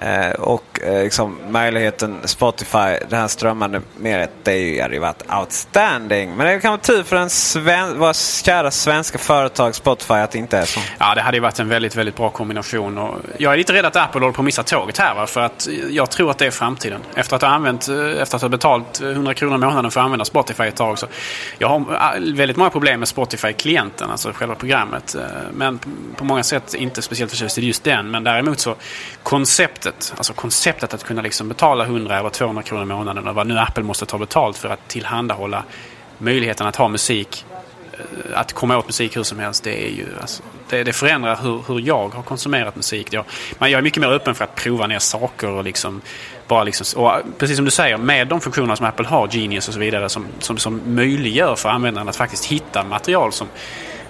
[0.00, 6.36] Eh, och eh, liksom, möjligheten Spotify, det här strömmande mediet, det hade ju varit outstanding.
[6.36, 10.38] Men det kan vara tur för en sven våra kära svenska företag Spotify att det
[10.38, 10.80] inte är så.
[10.98, 12.98] Ja, det hade ju varit en väldigt, väldigt bra kombination.
[12.98, 15.14] Och jag är lite rädd att Apple håller på att missa tåget här.
[15.14, 15.26] Va?
[15.26, 17.00] För att jag tror att det är framtiden.
[17.14, 20.00] Efter att ha, använt, eh, efter att ha betalt eh, 100 kronor i månaden för
[20.00, 20.98] att använda Spotify ett tag.
[20.98, 21.06] Så
[21.58, 25.14] jag har väldigt många problem med Spotify-klienten, alltså själva programmet.
[25.14, 25.78] Eh, men
[26.16, 28.10] på många sätt inte speciellt förtjust i just den.
[28.10, 28.74] Men däremot så
[29.22, 30.14] konceptet konceptet.
[30.16, 33.58] Alltså konceptet att kunna liksom betala 100 eller 200 kronor i månaden och vad nu
[33.58, 35.64] Apple måste ta betalt för att tillhandahålla
[36.18, 37.44] möjligheten att ha musik.
[37.92, 41.36] Eh, att komma åt musik hur som helst, det är ju alltså, det, det förändrar
[41.42, 43.12] hur, hur jag har konsumerat musik.
[43.12, 43.24] Jag,
[43.58, 46.00] men jag är mycket mer öppen för att prova ner saker och liksom
[46.48, 49.68] bara liksom, och eh, precis som du säger, med de funktioner som Apple har, Genius
[49.68, 53.48] och så vidare, som, som, som möjliggör för användaren att faktiskt hitta material som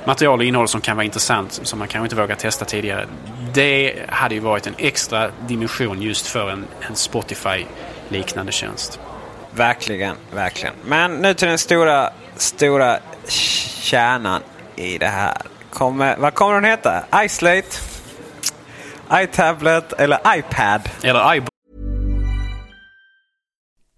[0.05, 3.07] material och innehåll som kan vara intressant som man kanske inte vågat testa tidigare.
[3.55, 9.01] Det hade ju varit en extra dimension just för en, en Spotify-liknande tjänst.
[9.51, 10.75] Verkligen, verkligen.
[10.85, 14.43] Men nu till den stora, stora kärnan
[14.77, 15.37] i det här.
[15.71, 17.05] Kommer, vad kommer den heta?
[17.15, 17.69] iSlate?
[19.13, 20.81] iTablet eller iPad?
[21.03, 21.54] Eller iBook.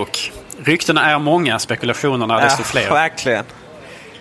[0.00, 0.18] Och
[0.64, 2.90] ryktena är många, spekulationerna desto Ja, fler.
[2.90, 3.44] Verkligen.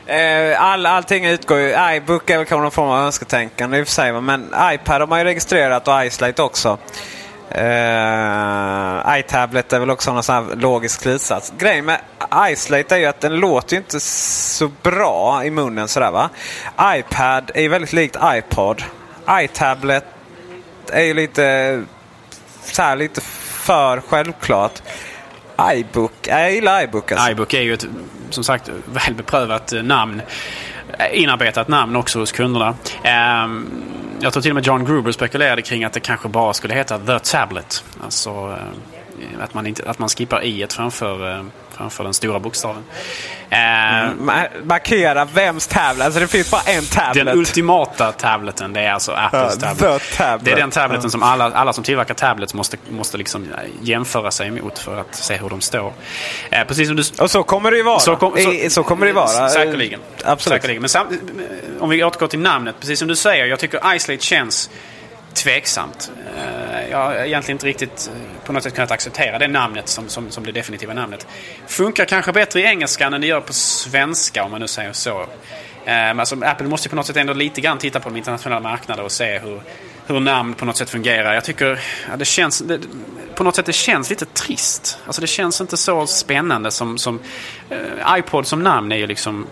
[0.06, 1.96] Eh, All, allting utgår ju...
[1.96, 4.22] iBook är väl kanske någon form av önsketänkande i och för sig.
[4.22, 6.78] Men iPad har man ju registrerat och iSlate också.
[7.58, 11.54] Uh, iTablet är väl också någon sån här logisk slutsats.
[11.58, 12.00] Grejen med
[12.52, 16.30] iSlate är ju att den låter ju inte så bra i munnen sådär va.
[16.82, 18.84] iPad är ju väldigt likt iPod.
[19.30, 20.06] iTablet
[20.92, 21.84] är ju lite
[22.64, 24.82] så här lite för självklart
[25.74, 27.32] iBook, jag gillar iBook alltså.
[27.32, 27.86] iBook är ju ett,
[28.30, 30.22] som sagt, väl beprövat eh, namn.
[31.00, 32.76] Eh, inarbetat namn också hos kunderna.
[33.04, 33.68] Ehm,
[34.20, 37.00] jag tror till och med John Gruber spekulerade kring att det kanske bara skulle heta
[37.00, 37.84] The Tablet.
[38.04, 38.58] Alltså ehm,
[39.42, 41.44] att man, inte, att man skippar i framför, eh,
[41.78, 42.84] framför den stora bokstaven.
[43.50, 46.06] Ehm, Ma- markera vems tablet.
[46.06, 47.26] Alltså det finns bara en tablet.
[47.26, 50.02] Den ultimata tableten, det är alltså Apples Ja, tablet.
[50.18, 50.46] tablet.
[50.46, 51.10] Det är den tableten Ja.
[51.10, 53.48] som alla, alla som tillverkar tablets måste, måste liksom
[53.82, 55.94] jämföra sig emot för att se hur de står.
[56.50, 57.04] Eh, precis som du...
[57.20, 58.00] Och så kommer det ju vara.
[58.00, 59.50] Så, kom, I- så kommer det vara.
[59.50, 60.00] Säkerligen.
[60.26, 60.56] Absolut.
[60.56, 60.82] Säkerligen.
[60.82, 61.08] Men sam,
[61.80, 64.70] om vi återgår till namnet, precis som du säger, jag tycker Isolate känns
[65.34, 66.12] tveksamt.
[66.38, 70.10] Eh, jag har egentligen inte riktigt eh, på något sätt kunnat acceptera det namnet som,
[70.10, 71.28] som, som det definitiva namnet.
[71.68, 75.26] Funkar kanske bättre i engelskan än det gör på svenska om man nu säger så.
[75.86, 79.06] Eh, alltså, Apple måste på något sätt ändå lite grann titta på de internationella marknaderna
[79.06, 79.62] och se hur,
[80.08, 81.34] hur namn på något sätt fungerar.
[81.34, 82.80] Jag tycker ja, det känns, det,
[83.36, 85.00] på något sätt det känns lite trist.
[85.06, 87.20] Alltså det känns inte så spännande som, som
[87.70, 89.48] eh, iPod som namn är ju liksom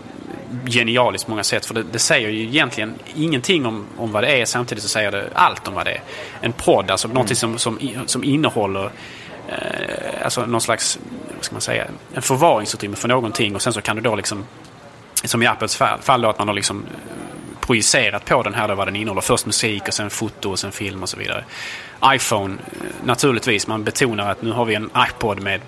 [0.66, 1.66] genialiskt på många sätt.
[1.66, 5.12] För det, det säger ju egentligen ingenting om, om vad det är samtidigt så säger
[5.12, 6.02] det allt om vad det är.
[6.40, 8.90] En podd, alltså någonting som, som, som innehåller
[9.48, 10.98] eh, alltså någon slags,
[11.34, 14.44] vad ska man säga, en förvaringsutrymme för någonting och sen så kan du då liksom
[15.24, 16.84] som i Apples fall, fall då att man har liksom
[17.70, 19.20] projicerat på den här då vad den innehåller.
[19.20, 21.44] Först musik och sen foto och sen film och så vidare.
[22.04, 25.60] iPhone, eh, naturligtvis, man betonar att nu har vi en iPod med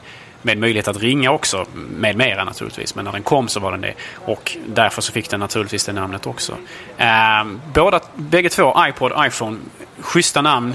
[0.44, 2.94] med möjlighet att ringa också, med mera naturligtvis.
[2.94, 3.94] Men när den kom så var den det.
[4.14, 6.56] Och därför så fick den naturligtvis det namnet också.
[6.96, 9.56] Eh, båda, bägge två, iPod, iPhone,
[10.00, 10.74] schyssta namn.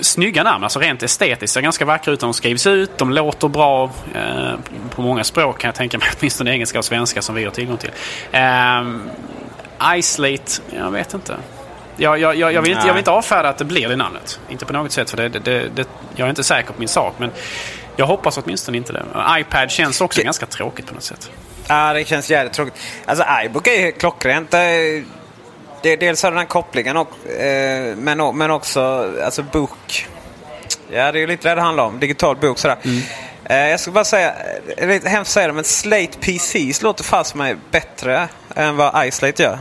[0.00, 1.54] Snygga namn, alltså rent estetiskt.
[1.54, 2.98] Ser ganska vackra ut när de skrivs ut.
[2.98, 4.54] De låter bra eh,
[4.90, 6.08] på många språk kan jag tänka mig.
[6.18, 7.90] Åtminstone engelska och svenska som vi har tillgång till.
[8.32, 8.82] Eh,
[9.94, 11.36] Isolate, jag vet inte.
[11.96, 14.40] Jag, jag, jag, jag, vill inte, jag vill inte avfärda att det blir det namnet.
[14.48, 16.88] Inte på något sätt, för det, det, det, det, jag är inte säker på min
[16.88, 17.14] sak.
[17.18, 17.30] Men
[17.96, 19.04] jag hoppas åtminstone inte det.
[19.40, 21.30] iPad känns också ganska tråkigt på något sätt.
[21.68, 22.74] Ja, det känns jävligt tråkigt.
[23.04, 24.50] Alltså iBook är ju klockrent.
[24.50, 30.06] Det dels har den här kopplingen och, eh, men, men också alltså bok.
[30.90, 32.00] Ja, det är ju lite det det handlar om.
[32.00, 32.76] Digital bok sådär.
[32.84, 32.90] Eh,
[33.48, 36.18] Eh, jag ska bara säga, eh, det är lite hemskt att säga det, men Slate
[36.20, 39.58] PCs låter fast mig bättre än vad iSlate gör.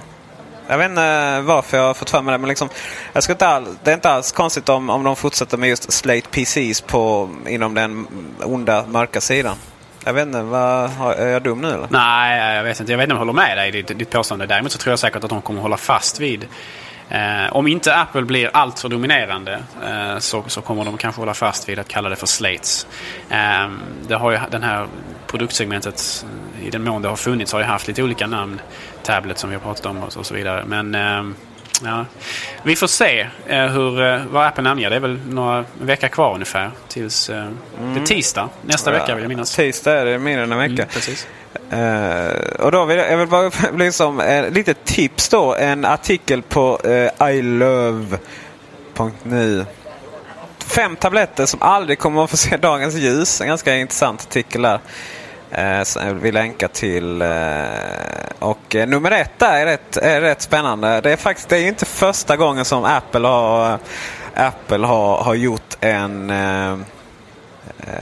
[0.67, 2.69] Jag vet inte eh, varför jag har fått för mig det, men liksom,
[3.13, 5.91] jag ska inte all, det är inte alls konstigt om, om de fortsätter med just
[5.91, 8.08] Slate PCs på, inom den
[8.43, 9.56] onda, mörka sidan.
[10.06, 11.88] Jag vet inte, vad, är jag dum nu eller?
[11.89, 12.91] Nej, jag vet inte.
[12.91, 14.45] Jag vet inte om jag håller med dig i ditt, ditt påstående.
[14.45, 16.48] Däremot så tror jag säkert att de kommer hålla fast vid
[17.10, 21.70] Eh, om inte Apple blir alltför dominerande eh, så, så kommer de kanske hålla fast
[21.70, 22.88] vid att kalla det för slates.
[23.30, 23.70] Eh,
[24.08, 24.88] det har ju den här
[25.28, 26.26] produktsegmentet,
[26.62, 28.62] i den mån det har funnits, har ju haft lite olika namn.
[29.04, 30.63] Tablet som vi har pratat om och så vidare.
[30.65, 31.24] Men eh,
[31.83, 32.05] ja,
[32.63, 34.89] vi får se eh, hur, eh, vad Apple namnger.
[34.89, 37.49] Det är väl några veckor kvar ungefär tills eh,
[37.93, 39.55] det är tisdag nästa vecka vill jag minnas.
[39.55, 40.73] Tisdag är det, mindre än en vecka.
[40.73, 41.27] Mm, precis.
[41.69, 45.55] Eh, och då vill jag, jag vill bara liksom, uh, lite tips då.
[45.55, 48.15] En artikel på uh, ilove.nu.
[50.59, 53.41] Fem tabletter som aldrig kommer att få se dagens ljus.
[53.41, 54.79] En ganska intressant artikel där.
[55.58, 57.22] Eh, vi länkar till.
[57.22, 57.28] eh,
[58.39, 61.01] och eh, nummer ett där är rätt, är rätt spännande.
[61.01, 65.18] Det är faktiskt det är ju inte första gången som Apple har, eh, Apple har,
[65.18, 66.78] har gjort en eh, eh,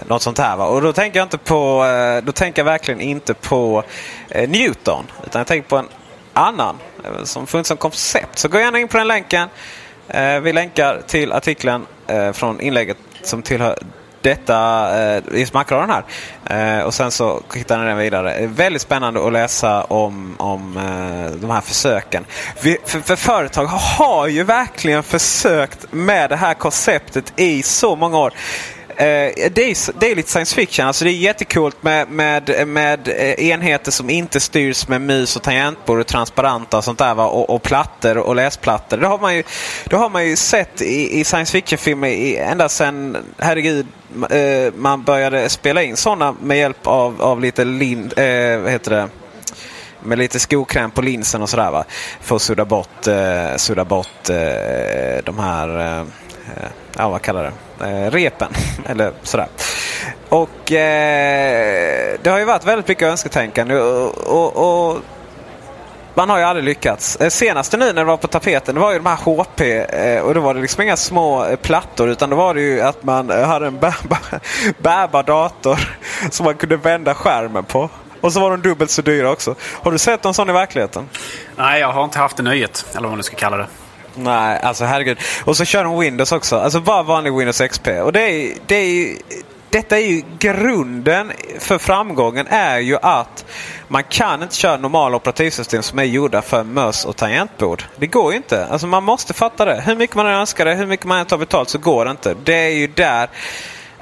[0.08, 0.58] något sånt här.
[0.58, 0.66] Va?
[0.66, 3.84] Och då tänker jag inte på, eh, då tänker jag verkligen inte på
[4.30, 5.06] eh, Newton.
[5.26, 5.89] Utan jag tänker på en
[6.34, 6.76] annan
[7.24, 8.38] som funnits som koncept.
[8.38, 9.49] Så gå gärna in på den länken.
[10.08, 13.78] Eh, vi länkar till artikeln eh, från inlägget som tillhör
[14.24, 16.03] detta eh, i Smackradion här.
[16.80, 18.34] Eh, och sen så hittar ni den vidare.
[18.34, 22.26] Eh, väldigt spännande att läsa om, om eh, de här försöken.
[22.61, 28.17] Vi, för, för företag har ju verkligen försökt med det här konceptet i så många
[28.17, 28.34] år.
[28.98, 30.88] Eh, det, är, det är lite science fiction.
[30.88, 35.44] Alltså det är jättekult med, med, med eh, enheter som inte styrs med mus och
[35.44, 37.16] tangentbord och transparenta och sånt där.
[37.16, 37.26] Va?
[37.26, 38.98] Och, och plattor och läsplattor.
[38.98, 39.44] Det har man ju,
[39.86, 43.88] det har man ju sett i, i science fiction-filmer ända sedan, herregud,
[44.30, 48.91] eh, man började spela in sådana med hjälp av, av lite lin, eh, vad heter
[48.91, 49.10] det?
[50.06, 51.84] med lite skokräm på linsen och sådär va.
[52.22, 56.06] För att sudda bort, eh, sudda bort eh, de här, eh,
[56.48, 58.52] Eh, ja vad kallar det, eh, repen.
[58.86, 59.48] Eller sådär.
[60.30, 65.02] Och eh, det har ju varit väldigt mycket önsketänkande och, och, och
[66.16, 67.16] man har ju aldrig lyckats.
[67.16, 70.22] Eh, senaste nu när det var på tapeten det var ju de här HP eh,
[70.22, 73.04] och då var det liksom inga små eh, plattor utan då var det ju att
[73.04, 73.80] man hade en
[74.78, 75.80] bärbar dator
[76.32, 77.89] som man kunde vända skärmen på.
[78.22, 79.56] Och så var de dubbelt så dyra också.
[79.62, 81.10] Har du sett någon sån i verkligheten?
[81.56, 82.86] Nej, jag har inte haft det nöjet.
[82.91, 83.68] Eller vad man nu ska kalla det.
[84.16, 85.18] Nej, alltså herregud.
[85.45, 86.59] Och så kör de Windows också.
[86.59, 87.88] Alltså bara vanlig Windows XP.
[87.88, 89.18] Och det är, det är,
[89.70, 93.45] detta är ju grunden för framgången är ju att
[93.88, 97.84] man kan inte köra normala operativsystem som är gjorda för möss och tangentbord.
[97.95, 98.66] Det går ju inte.
[98.66, 99.82] Alltså man måste fatta det.
[99.86, 102.11] Hur mycket man än önskar det, hur mycket man än tar betalt så går det
[102.11, 102.36] inte.
[102.43, 103.30] Det är ju där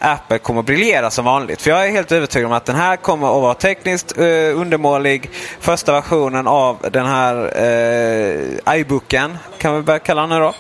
[0.02, 1.62] Apple kommer att briljera som vanligt.
[1.62, 4.24] För jag är helt övertygad om att den här kommer att vara tekniskt eh,
[4.60, 5.30] undermålig.
[5.60, 10.54] Första versionen av den här eh, iBooken, kan vi börja kalla den nu då.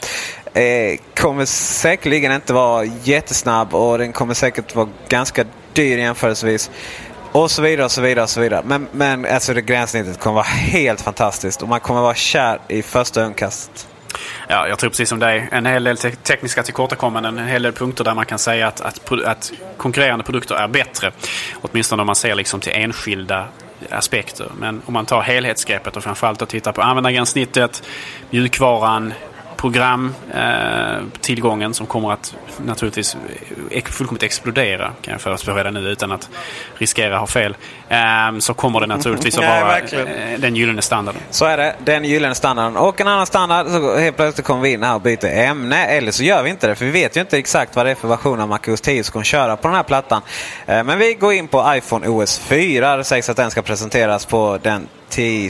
[0.59, 6.71] Eh, kommer säkerligen inte vara jättesnabb och den kommer säkert vara ganska dyr jämförelsevis.
[7.31, 8.23] Och så vidare och så vidare.
[8.23, 8.61] och så vidare.
[8.65, 12.81] Men, men alltså det gränssnittet kommer vara helt fantastiskt och man kommer vara kär i
[12.81, 13.87] första ögonkastet.
[14.47, 15.49] Ja, jag tror precis som dig.
[15.51, 18.81] En hel del te tekniska tillkortakommanden, en hel del punkter där man kan säga att,
[18.81, 21.11] att, att konkurrerande produkter är bättre.
[21.61, 23.47] Åtminstone om man ser liksom till enskilda
[23.89, 24.51] aspekter.
[24.57, 27.83] Men om man tar helhetsgreppet och framförallt att titta på användargränssnittet,
[28.29, 29.13] mjukvaran,
[29.61, 32.35] programtillgången eh, som kommer att
[32.65, 33.17] naturligtvis
[33.85, 36.29] fullkomligt explodera kan jag förutspå redan nu utan att
[36.77, 37.55] riskera att ha fel.
[37.89, 41.21] Eh, så kommer det naturligtvis att vara Nej, den gyllene standarden.
[41.29, 42.77] Så är det, den gyllene standarden.
[42.77, 45.85] Och en annan standard, så helt plötsligt kommer vi in här och byter ämne.
[45.85, 47.95] Eller så gör vi inte det för vi vet ju inte exakt vad det är
[47.95, 50.21] för version av MacOS 10 som kommer köra på den här plattan.
[50.65, 52.97] Eh, men vi går in på iPhone OS 4.
[52.97, 54.87] Det sägs att den ska presenteras på den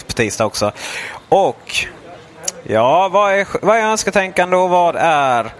[0.07, 0.72] på tisdag också.
[1.30, 1.86] Och
[2.64, 5.51] Ja, vad är, vad är önsketänkande och vad är,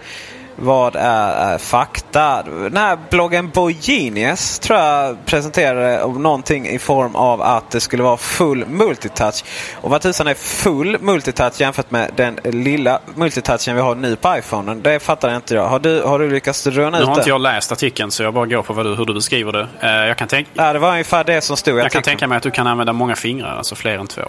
[0.56, 2.42] vad är, är fakta?
[2.42, 8.16] Den här bloggen Bojinius tror jag presenterade någonting i form av att det skulle vara
[8.16, 9.44] full multitouch.
[9.74, 14.36] Och vad tusan är full multitouch jämfört med den lilla multitouchen vi har nu på
[14.36, 14.74] iPhone?
[14.74, 15.68] Det fattar inte jag.
[15.68, 16.98] Har du, har du lyckats röna ut det?
[16.98, 19.14] Nu har inte jag läst artikeln så jag bara går på vad du, hur du
[19.14, 19.68] beskriver det.
[19.82, 20.50] Uh, jag kan tänka...
[20.54, 22.66] Ja, det var ungefär det som stod i Jag kan tänka mig att du kan
[22.66, 24.22] använda många fingrar, alltså fler än två.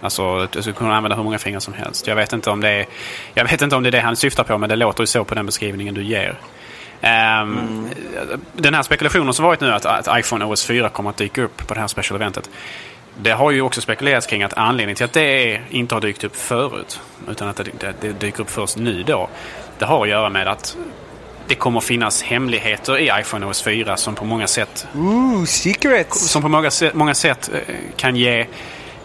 [0.00, 2.06] Alltså du skulle kunna använda hur många fingrar som helst.
[2.06, 2.86] Jag vet inte om det är,
[3.34, 5.24] jag vet inte om det, är det han syftar på men det låter ju så
[5.24, 6.38] på den beskrivningen du ger.
[7.02, 7.88] Um, mm.
[8.52, 11.66] Den här spekulationen som varit nu att, att iPhone OS 4 kommer att dyka upp
[11.66, 12.50] på det här special eventet.
[13.22, 16.36] Det har ju också spekulerats kring att anledningen till att det inte har dykt upp
[16.36, 19.28] förut utan att det, det, det dyker upp först nu då.
[19.78, 20.76] Det har att göra med att
[21.50, 24.86] det kommer finnas hemligheter i iPhone OS 4 som på många sätt...
[24.94, 26.30] Ooh, secrets!
[26.30, 28.46] Som på många, många sätt eh, kan ge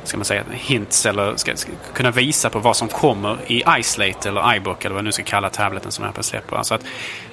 [0.06, 4.30] ska man säga, hints eller ska, ska, kunna visa på vad som kommer i iSlate
[4.30, 6.56] eller iBook eller vad man nu ska kalla tableten som Apple släpper.
[6.56, 6.84] Alltså att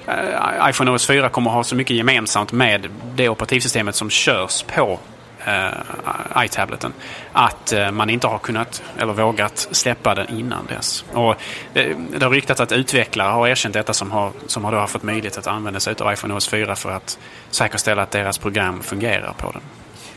[0.07, 4.99] uh, iPhone OS 4 kommer ha så mycket gemensamt med det operativsystemet som körs på
[5.47, 6.93] uh, iTableten.
[7.31, 11.05] Att uh, man inte har kunnat eller vågat släppa den innan dess.
[11.13, 11.35] Och
[11.73, 15.03] det, det har ryktats att utvecklare har erkänt detta som har, som har då fått
[15.03, 17.19] möjlighet att använda sig av iPhone OS 4 för att
[17.49, 19.61] säkerställa att deras program fungerar på den.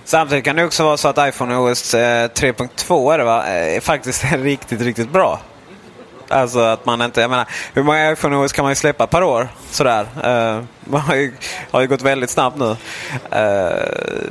[0.06, 3.44] Samtidigt kan det också vara så att iPhone OS 3.2 eh, är, det, va?
[3.44, 5.40] är faktiskt är riktigt, riktigt bra.
[6.28, 9.22] Alltså att man inte, jag menar, hur många iPhone OS kan man ju släppa per
[9.22, 9.48] år?
[9.70, 10.02] Sådär.
[10.02, 11.32] Uh, man har ju,
[11.70, 12.64] har ju gått väldigt snabbt nu.
[12.64, 12.76] Uh,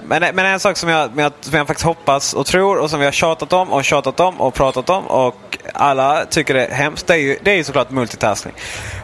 [0.04, 1.12] men, men en sak som jag,
[1.42, 4.42] som jag faktiskt hoppas och tror och som vi har tjatat om och tjatat om
[4.42, 7.08] och pratat om och alla tycker det är hemskt.
[7.08, 8.54] Det är ju, det är ju såklart multitasking.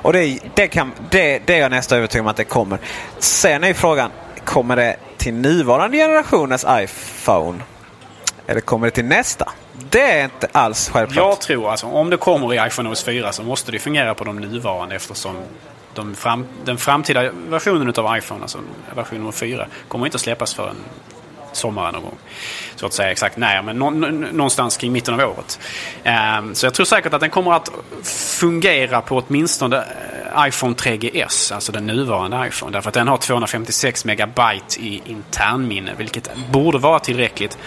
[0.02, 2.80] Och det, det, kan, det, det är jag nästan övertygad om att det kommer.
[3.20, 4.12] Sen är ju frågan,
[4.46, 7.60] kommer det till nuvarande generationens iPhone?
[8.48, 9.52] Eller kommer det till nästa?
[9.90, 11.26] Det är inte alls självklart.
[11.26, 14.24] Jag tror alltså om det kommer i iPhone OS 4 så måste det fungera på
[14.24, 15.36] de nuvarande eftersom
[15.94, 18.58] de fram, den framtida versionen av iPhone, alltså
[18.96, 20.76] version nummer 4, kommer inte att släppas förrän
[21.52, 22.18] sommaren någon gång.
[22.76, 23.78] Så att säga exakt när, men
[24.32, 25.60] någonstans kring mitten av året.
[26.04, 27.70] Ehm, så jag tror säkert att den kommer att
[28.40, 29.84] fungera på åtminstone
[30.38, 32.72] iPhone 3GS, alltså den nuvarande iPhone.
[32.72, 37.58] Därför att den har 256 megabyte i internminne, vilket borde vara tillräckligt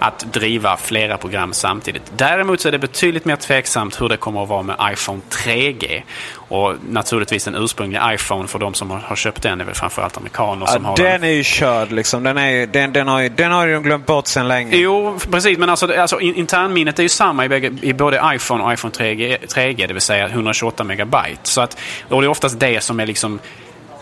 [0.00, 2.02] att driva flera program samtidigt.
[2.16, 6.02] Däremot så är det betydligt mer tveksamt hur det kommer att vara med iPhone 3G.
[6.34, 10.66] Och naturligtvis den ursprungliga iPhone för de som har köpt den är väl framförallt amerikaner
[10.66, 11.06] som ja, har den.
[11.06, 12.22] Den är ju körd liksom.
[12.22, 14.76] Den, är, den, den, har ju, den har ju glömt bort sedan länge.
[14.76, 15.58] Jo, precis.
[15.58, 19.36] Men alltså, alltså internminnet är ju samma i, bägge, i både iPhone och iPhone 3G,
[19.46, 21.38] 3G, det vill säga 128 megabyte.
[21.42, 21.78] Så att,
[22.08, 23.38] och det är oftast det som är liksom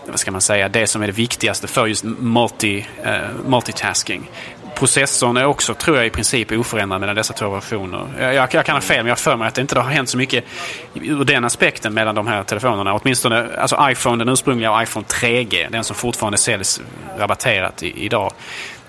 [0.09, 4.29] vad ska man säga, det som är det viktigaste för just multi, uh, multitasking
[4.79, 8.07] processorn är också, tror jag, i princip oförändrad mellan dessa två versioner.
[8.19, 9.89] Jag, jag, jag kan ha fel, men jag har för mig att det inte har
[9.89, 10.43] hänt så mycket
[10.93, 12.93] ur den aspekten mellan de här telefonerna.
[12.93, 16.81] Åtminstone alltså iPhone, den ursprungliga, och iPhone 3G, den som fortfarande säljs
[17.17, 18.31] rabatterat i, idag.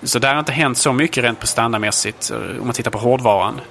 [0.03, 3.61] Så där har inte hänt så mycket rent prestandamässigt, eh, om man tittar på hårdvaran.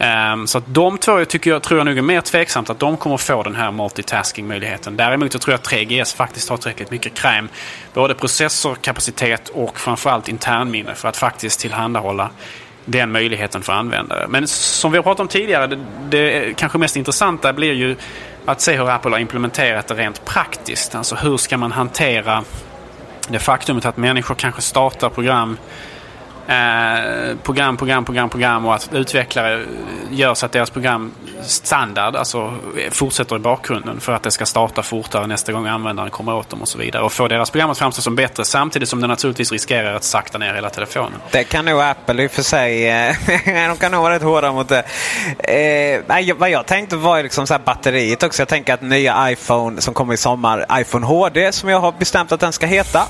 [0.00, 2.96] Um, så att de två tycker jag, tror jag nog är mer tveksamt att de
[2.96, 4.96] kommer få den här multitasking-möjligheten.
[4.96, 7.48] Däremot jag tror jag att 3GS faktiskt har tillräckligt mycket kräm.
[7.94, 12.30] Både processorkapacitet och framförallt internminne för att faktiskt tillhandahålla
[12.84, 14.26] den möjligheten för användare.
[14.28, 15.78] Men som vi har pratat om tidigare, det,
[16.10, 17.96] det kanske mest intressanta blir ju
[18.44, 20.94] att se hur Apple har implementerat det rent praktiskt.
[20.94, 22.44] Alltså hur ska man hantera
[23.28, 25.56] det faktumet att människor kanske startar program
[26.50, 29.64] eh, program, program, program, program och att utvecklare
[30.10, 32.54] gör så att deras program standard, alltså
[32.90, 36.62] fortsätter i bakgrunden för att det ska starta fortare nästa gång användaren kommer åt dem
[36.62, 37.02] och så vidare.
[37.02, 40.38] Och få deras program att framstå som bättre samtidigt som det naturligtvis riskerar att sakta
[40.38, 41.20] ner hela telefonen.
[41.30, 42.88] Det kan nog Apple i och för sig.
[42.88, 43.14] Eh,
[43.68, 44.84] de kan nog vara rätt hårda mot det.
[46.08, 48.40] Eh, vad jag tänkte var liksom så batteriet också.
[48.40, 52.32] Jag tänker att nya iPhone som kommer i sommar, iPhone HD som jag har bestämt
[52.32, 53.06] att den ska heta.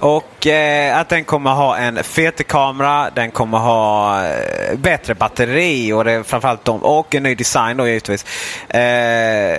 [0.00, 5.92] Och eh, att den kommer ha en fet kamera, den kommer ha eh, bättre batteri
[5.92, 8.24] och det är framförallt de, och en ny design då givetvis.
[8.68, 9.58] Eh,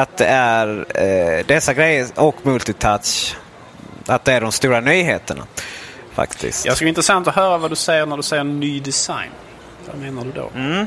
[0.00, 3.36] att det är eh, dessa grejer och multitouch.
[4.06, 5.46] Att det är de stora nyheterna.
[6.14, 6.66] Faktiskt.
[6.66, 9.30] Jag skulle intressant att höra vad du säger när du säger ny design.
[9.86, 10.50] Vad menar du då?
[10.54, 10.86] Mm.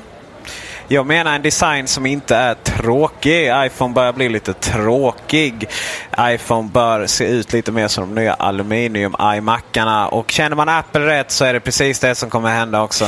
[0.92, 3.52] Jag menar en design som inte är tråkig.
[3.66, 5.70] iPhone börjar bli lite tråkig.
[6.20, 10.08] iPhone bör se ut lite mer som de nya aluminium iMacarna.
[10.08, 13.06] Och känner man Apple rätt så är det precis det som kommer hända också.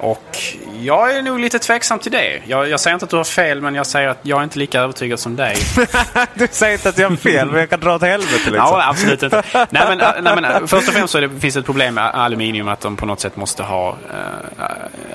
[0.00, 0.38] Och
[0.80, 2.42] jag är nog lite tveksam till det.
[2.46, 4.58] Jag, jag säger inte att du har fel, men jag säger att jag är inte
[4.58, 5.56] lika övertygad som dig.
[6.34, 8.54] du säger inte att jag har fel, men jag kan dra åt helvete liksom.
[8.56, 9.42] Ja, absolut inte.
[9.52, 12.68] nej, men, nej, men, först och främst så det, finns det ett problem med aluminium,
[12.68, 13.90] att de på något sätt måste ha...
[13.90, 14.64] Uh,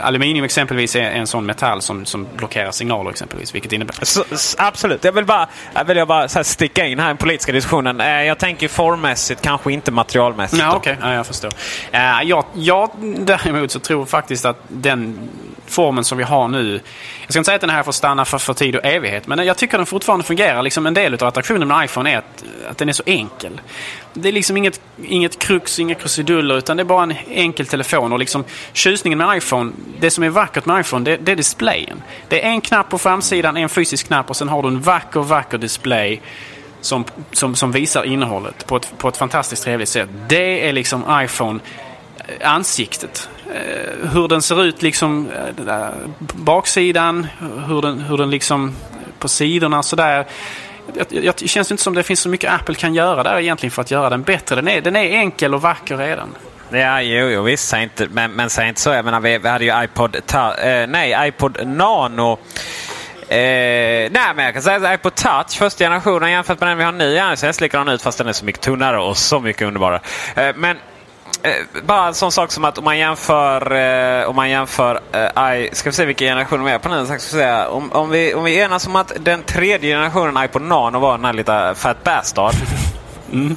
[0.02, 4.06] aluminium exempelvis är en sån metall som, som blockerar signaler exempelvis, vilket innebär...
[4.06, 4.24] Så,
[4.58, 5.04] absolut.
[5.04, 8.02] Jag vill bara, jag vill bara så sticka in här i den politiska diskussionen.
[8.02, 10.62] Uh, jag tänker formmässigt, kanske inte materialmässigt.
[10.62, 11.10] Ja, Okej, okay.
[11.10, 11.52] ja, jag förstår.
[11.94, 15.30] Uh, jag, jag däremot så tror faktiskt att den
[15.66, 16.74] formen som vi har nu.
[17.22, 19.46] Jag ska inte säga att den här får stanna för, för tid och evighet, men
[19.46, 20.64] jag tycker den fortfarande fungerar.
[20.64, 23.62] Liksom en del av attraktionen med iPhone är att, att den är så enkel.
[24.14, 28.14] Det är liksom inget, inget krux, inga krusiduller, utan det är bara en enkel telefon.
[28.14, 28.44] Och liksom
[28.74, 32.02] tjusningen med iPhone, det som är vackert med iPhone, det, det är displayen.
[32.28, 35.20] Det är en knapp på framsidan, en fysisk knapp och sen har du en vacker,
[35.20, 36.22] vacker display
[36.82, 40.10] som, som, som visar innehållet på ett, på ett fantastiskt trevligt sätt.
[40.28, 41.60] Det är liksom iPhone
[42.42, 43.30] ansiktet.
[43.52, 45.30] Eh, hur den ser ut liksom
[45.68, 47.28] eh, baksidan,
[47.68, 48.74] hur den, hur den liksom eh,
[49.20, 50.26] på sidorna sådär.
[51.10, 53.92] Det känns inte som det finns så mycket Apple kan göra där egentligen för att
[53.92, 54.56] göra den bättre.
[54.56, 56.36] Den är, den är enkel och vacker redan.
[56.70, 57.68] Ja, jo, jo visst.
[57.68, 58.90] Säg inte, men, men säg inte så.
[58.90, 62.32] Jag menar, vi, vi hade ju iPod, ta, eh, nej, iPod Nano.
[63.28, 63.38] Eh,
[64.12, 66.92] nej, men jag kan säga att iPod Touch, första generationen jämfört med den vi har
[66.92, 70.02] nu, ser likadan ut fast den är så mycket tunnare och så mycket underbarare.
[70.36, 70.93] Eh, men Eh,
[71.84, 73.76] bara en sån sak som att om man jämför,
[74.22, 77.06] eh, om man jämför eh, I, ska vi se vilken generation vi är på nu.
[77.06, 77.68] Ska vi säga.
[77.68, 81.26] Om, om, vi, om vi enas om att den tredje generationen iPod Nano var den
[81.26, 82.54] här lilla Fat Bastard.
[83.32, 83.56] Mm.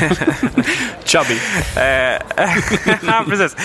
[1.04, 1.38] Chubby.
[3.06, 3.56] ja, precis.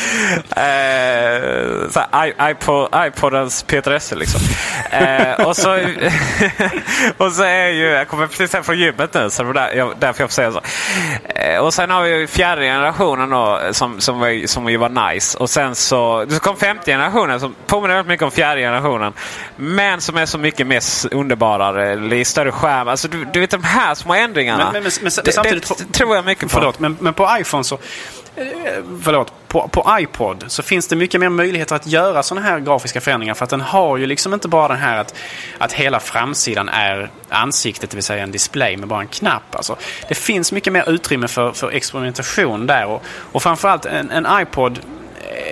[0.57, 4.41] Uh, iPod, iPodens Peter Esse liksom.
[5.01, 5.73] uh, och, så,
[7.17, 9.73] och så är ju, jag kommer precis hem från gymmet nu så det var där,
[9.73, 10.61] jag, därför jag får säga så.
[11.61, 15.37] Och sen har vi ju fjärde generationen då, som, som, var, som ju var nice.
[15.37, 19.13] Och sen så, så kom femte generationen som påminner väldigt mycket om fjärde generationen.
[19.55, 20.81] Men som är så mycket mer
[21.11, 22.87] underbarare, större skärm.
[22.87, 24.71] Alltså du, du vet de här små ändringarna.
[24.73, 25.67] Men, men, men, men samtidigt...
[25.67, 26.51] Det, det, tror jag mycket.
[26.51, 27.75] Förlåt, men, men på iPhone så...
[28.35, 28.43] Eh,
[29.03, 33.01] förlåt, på, på iPod så finns det mycket mer möjligheter att göra sådana här grafiska
[33.01, 33.33] förändringar.
[33.33, 35.15] För att den har ju liksom inte bara den här att,
[35.57, 39.55] att hela framsidan är ansiktet, det vill säga en display med bara en knapp.
[39.55, 42.85] Alltså, det finns mycket mer utrymme för, för experimentation där.
[42.85, 44.79] Och, och framförallt en, en iPod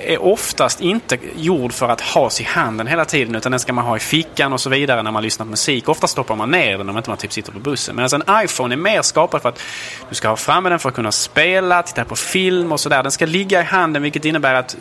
[0.06, 3.86] är oftast inte gjord för att has i handen hela tiden utan den ska man
[3.86, 5.90] ha i fickan och så vidare när man lyssnar på musik.
[5.90, 7.96] Ofta stoppar man ner den om inte man typ sitter på bussen.
[7.96, 9.62] Medan alltså, en iPhone är mer skapad för att
[10.10, 13.04] du ska ha framme den för att kunna spela, titta på film och sådär.
[13.04, 14.78] Den ska ligga i handen vilket innebär att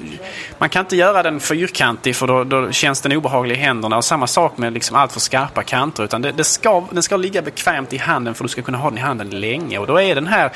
[0.59, 3.97] man kan inte göra den fyrkantig för då, då känns den obehaglig i händerna.
[3.97, 6.05] Och samma sak med liksom allt för skarpa kanter.
[6.05, 8.79] Utan det, det ska, den ska ligga bekvämt i handen för att du ska kunna
[8.79, 9.79] ha den i handen länge.
[9.79, 10.53] Och då är den här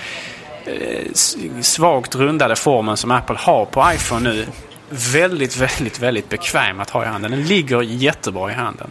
[0.66, 1.12] Eh,
[1.62, 4.46] svagt rundade formen som Apple har på iPhone nu
[4.88, 7.30] väldigt, väldigt, väldigt bekväm att ha i handen.
[7.30, 8.90] Den ligger jättebra i handen.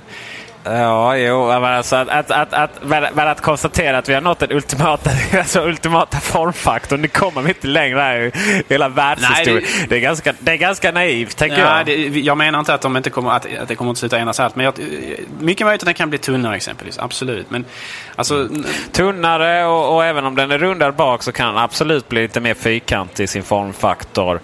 [0.65, 2.69] Ja, jo, men alltså att, att, att, att,
[3.15, 7.01] men, att konstatera att vi har nått den ultimata, alltså, ultimata formfaktorn.
[7.01, 8.31] Det kommer vi inte längre här i
[8.69, 9.63] hela världshistorien.
[9.79, 9.95] Det- det...
[9.95, 11.85] är ganska, det är ganska naivt, tänker Ja, jag.
[11.85, 14.39] det, jag menar inte att, de inte kommer, att, att det kommer inte sluta enas
[14.39, 14.55] allt.
[14.55, 14.73] Men jag,
[15.39, 16.99] mycket möjligt att den kan bli tunnare exempelvis.
[16.99, 17.49] Absolut.
[17.51, 17.65] Men
[18.15, 18.47] alltså,
[18.91, 22.39] Tunnare och, och även om den är rundad bak så kan den absolut bli lite
[22.39, 24.39] mer fyrkantig i sin formfaktor.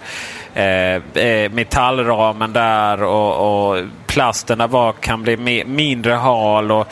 [0.54, 6.72] Eh, eh, metallramen där och, och plasten där bak kan bli me, mindre hal.
[6.72, 6.86] och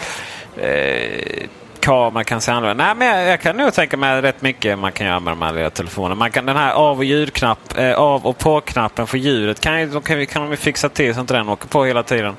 [0.63, 1.47] eh,
[1.81, 2.85] Kameran kan se annorlunda.
[2.85, 5.43] Nej, men jag, jag kan nog tänka mig rätt mycket man kan göra med de
[5.43, 6.15] här lilla telefonerna.
[6.15, 10.03] Man kan, den här av och ljudknapp, eh, av och på-knappen för ljudet kan, de
[10.03, 12.37] kan, kan de ju fixa till så inte den åker på hela tiden.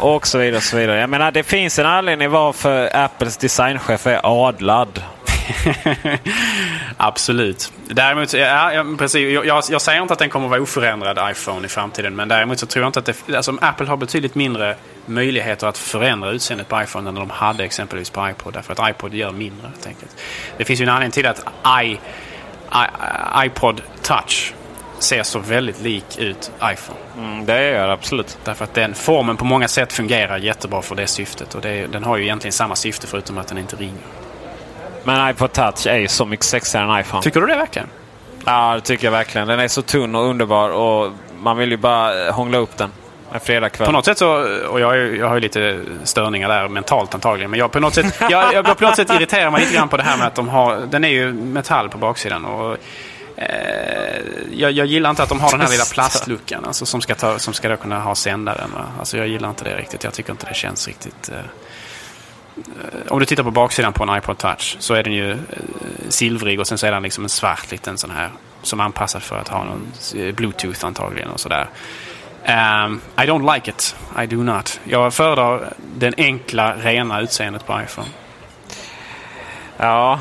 [0.00, 0.56] Och så vidare.
[0.56, 1.00] Och så vidare.
[1.00, 5.02] Jag menar, det finns en anledning varför Apples designchef är adlad.
[6.96, 7.72] Absolut.
[7.86, 11.66] Däremot, ja, precis, jag, jag, jag säger inte att den kommer att vara oförändrad iPhone
[11.66, 12.16] i framtiden.
[12.16, 14.76] Men däremot så tror jag inte att det, alltså, Apple har betydligt mindre
[15.06, 18.52] möjligheter att förändra utseendet på iPhone än de hade exempelvis på iPod.
[18.52, 20.16] Därför att iPod gör mindre helt enkelt.
[20.56, 21.44] Det finns ju en anledning till att
[21.84, 24.54] I, I, iPod Touch
[24.98, 26.98] ser så väldigt lik ut iPhone.
[27.18, 28.38] Mm, det gör det absolut.
[28.44, 31.54] Därför att den formen på många sätt fungerar jättebra för det syftet.
[31.54, 34.21] Och det, den har ju egentligen samma syfte förutom att den inte ringer.
[35.04, 37.22] Men iPod Touch är ju så mycket sexigare än iPhone.
[37.22, 37.88] Tycker du det verkligen?
[38.44, 39.48] Ja, det tycker jag verkligen.
[39.48, 42.90] Den är så tunn och underbar och man vill ju bara hångla upp den
[43.34, 43.86] en fredagkväll.
[43.86, 44.28] På något sätt så,
[44.68, 47.94] och jag, är, jag har ju lite störningar där mentalt antagligen, men jag på något
[47.94, 50.34] sätt, jag, jag på något sätt irriterar mig lite grann på det här med att
[50.34, 52.44] de har, den är ju metall på baksidan.
[52.44, 52.76] Och,
[53.36, 53.46] eh,
[54.52, 57.38] jag, jag gillar inte att de har den här lilla plastluckan alltså, som ska, ta,
[57.38, 58.70] som ska då kunna ha sändaren.
[58.74, 58.84] Va?
[58.98, 60.04] Alltså, jag gillar inte det riktigt.
[60.04, 61.28] Jag tycker inte det känns riktigt...
[61.28, 61.36] Eh,
[63.08, 65.36] om du tittar på baksidan på en iPod Touch så är den ju eh,
[66.08, 68.30] silvrig och sen så är den liksom en svart liten sån här
[68.62, 71.66] som är anpassad för att ha någon eh, bluetooth antagligen och sådär.
[72.44, 73.96] Um, I don't like it.
[74.22, 74.80] I do not.
[74.84, 78.08] Jag föredrar den enkla, rena utseendet på iPhone.
[79.76, 80.20] Ja,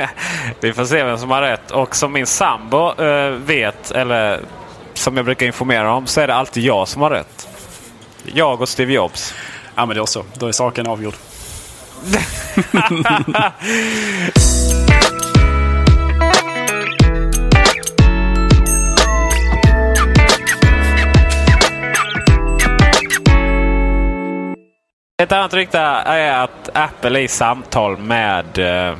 [0.60, 1.70] vi får se vem som har rätt.
[1.70, 4.40] Och som min sambo eh, vet, eller
[4.94, 7.48] som jag brukar informera om, så är det alltid jag som har rätt.
[8.24, 9.34] Jag och Steve Jobs.
[9.74, 10.24] Ja, men då så.
[10.34, 11.14] Då är saken avgjord.
[25.22, 28.58] Ett annat rykte är att Apple är i samtal med...
[28.58, 28.96] eh,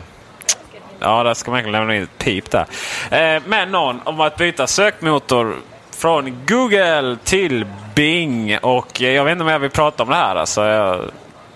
[1.00, 2.66] Ja, där ska man egentligen lämna in ett pip där.
[3.10, 5.56] Eh, Med någon om att byta sökmotor
[5.90, 8.58] från Google till Bing.
[8.58, 10.36] Och eh, jag vet inte om jag vill prata om det här.
[10.36, 11.00] Alltså, jag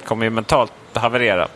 [0.05, 1.49] kommer ju mentalt haverera.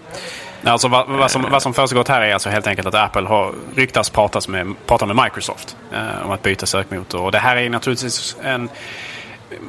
[0.65, 3.55] Alltså, vad, vad, som, vad som försiggått här är alltså helt enkelt att Apple har
[3.77, 7.21] ryktas pratas med, prata med Microsoft eh, om att byta sökmotor.
[7.21, 8.69] Och det här är naturligtvis en...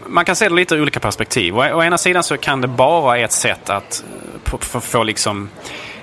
[0.08, 1.58] Man kan se det lite ur olika perspektiv.
[1.58, 4.04] Å, å ena sidan så kan det bara vara ett sätt att
[4.52, 5.50] eh, få liksom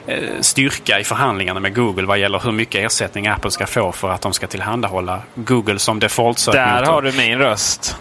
[0.07, 4.11] eh, styrka i förhandlingarna med Google vad gäller hur mycket ersättning Apple ska få för
[4.11, 6.81] att de ska tillhandahålla Google som default-sökmotor.
[6.81, 7.97] Där har du min röst.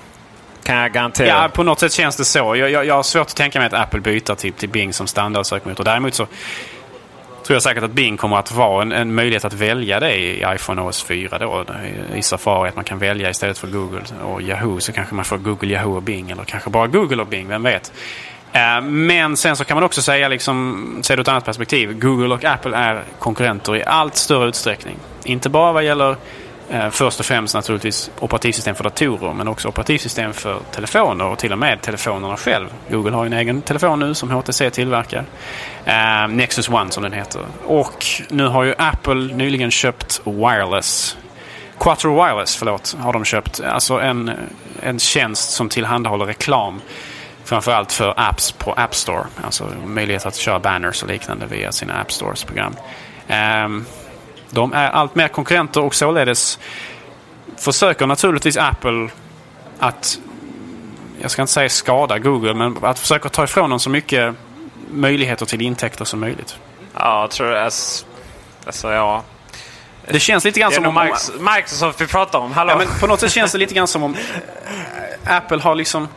[0.63, 1.27] Kan jag garantera.
[1.27, 2.55] Ja, på något sätt känns det så.
[2.55, 5.07] Jag, jag, jag har svårt att tänka mig att Apple byter till, till Bing som
[5.07, 5.83] standardsökmotor.
[5.83, 6.27] Däremot så
[7.43, 10.45] tror jag säkert att Bing kommer att vara en, en möjlighet att välja det i
[10.47, 11.65] iPhone OS 4 då.
[12.15, 15.37] I Safari att man kan välja istället för Google och Yahoo så kanske man får
[15.37, 17.93] Google, Yahoo och Bing eller kanske bara Google och Bing, vem vet.
[18.53, 21.99] Eh, men sen så kan man också säga, liksom, se det ur ett annat perspektiv.
[21.99, 24.97] Google och Apple är konkurrenter i allt större utsträckning.
[25.23, 26.17] Inte bara vad gäller eh,
[26.71, 31.51] Eh, först och främst naturligtvis operativsystem för datorer men också operativsystem för telefoner och till
[31.51, 32.67] och med telefonerna själv.
[32.91, 35.25] Google har en egen telefon nu som HTC tillverkar.
[35.85, 37.41] Eh, Nexus One som den heter.
[37.65, 41.17] Och nu har ju Apple nyligen köpt Wireless.
[41.79, 43.59] Quattro Wireless, förlåt, har de köpt.
[43.59, 44.31] Alltså en,
[44.83, 46.81] en tjänst som tillhandahåller reklam.
[47.43, 49.25] Framförallt för apps på App Store.
[49.43, 52.75] Alltså möjlighet att köra banners och liknande via sina App Stores program.
[53.27, 53.85] Um, ehm,
[54.51, 56.59] de är allt mer konkurrenter och således
[57.57, 59.09] försöker naturligtvis Apple
[59.79, 60.19] att,
[61.21, 64.35] jag ska inte säga skada Google, men att försöka ta ifrån dem så mycket
[64.91, 66.57] möjligheter till intäkter som möjligt.
[66.97, 67.63] Ja, jag tror det.
[68.65, 69.23] Alltså, ja.
[70.07, 71.09] Det känns lite grann som om...
[71.55, 72.51] Microsoft vi pratar om.
[72.51, 72.71] Hallå?
[72.71, 74.15] Ja, men på något sätt känns det lite grann som om
[75.25, 76.07] Apple har liksom...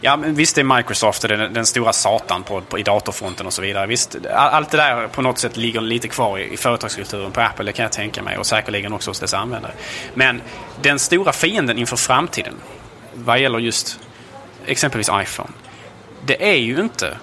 [0.00, 3.62] Ja, men visst är Microsoft den, den stora satan på, på, i datorfronten och så
[3.62, 3.86] vidare.
[3.86, 7.64] Visst, allt det där på något sätt ligger lite kvar i, i företagskulturen på Apple,
[7.64, 8.38] det kan jag tänka mig.
[8.38, 9.72] Och säkerligen också hos dess användare.
[10.14, 10.42] Men
[10.82, 12.54] den stora fienden inför framtiden,
[13.14, 14.00] vad gäller just
[14.66, 15.50] exempelvis iPhone.
[16.26, 17.16] Det är ju inte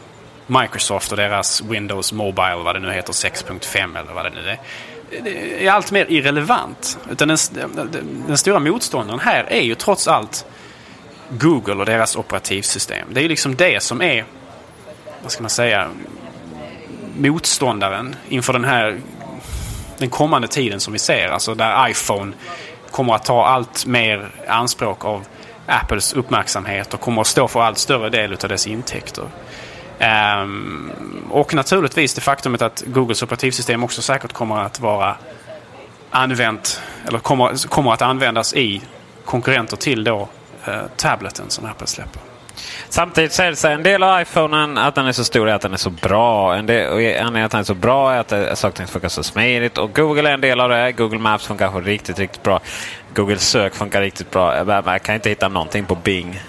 [0.47, 4.59] Microsoft och deras Windows Mobile, vad det nu heter, 6.5 eller vad det nu är.
[5.23, 6.97] Det är allt mer irrelevant.
[7.11, 10.45] Utan den, den, den stora motståndaren här är ju trots allt
[11.29, 13.07] Google och deras operativsystem.
[13.11, 14.25] Det är ju liksom det som är,
[15.23, 15.89] vad ska man säga,
[17.17, 18.99] motståndaren inför den här
[19.97, 21.27] den kommande tiden som vi ser.
[21.27, 22.33] Alltså där iPhone
[22.91, 25.25] kommer att ta allt mer anspråk av
[25.65, 29.23] Apples uppmärksamhet och kommer att stå för allt större del av dess intäkter.
[30.41, 30.91] Um,
[31.29, 35.17] och naturligtvis det faktumet att Googles operativsystem också säkert kommer att vara
[36.09, 38.81] använt eller kommer, kommer att användas i
[39.25, 40.29] konkurrenter till då
[40.95, 42.21] tableten som Apple släpper.
[42.89, 45.61] Samtidigt säger det sig en del av iPhonen att den är så stor är att
[45.61, 46.55] den är så bra.
[46.55, 49.77] En del, anledningen att den är så bra är att saker och funkar så smidigt.
[49.77, 50.91] Och Google är en del av det.
[50.91, 52.59] Google Maps funkar riktigt, riktigt bra.
[53.15, 54.81] Google sök funkar riktigt bra.
[54.85, 56.41] Jag kan inte hitta någonting på Bing.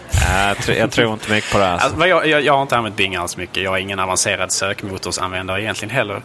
[0.49, 1.69] Jag, tror, jag tror inte mycket på det.
[1.69, 1.89] Alltså.
[1.89, 3.63] Alltså, jag, jag, jag, har inte använt Bing alls mycket.
[3.63, 6.23] Jag är ingen avancerad sökmotorsanvändare egentligen heller.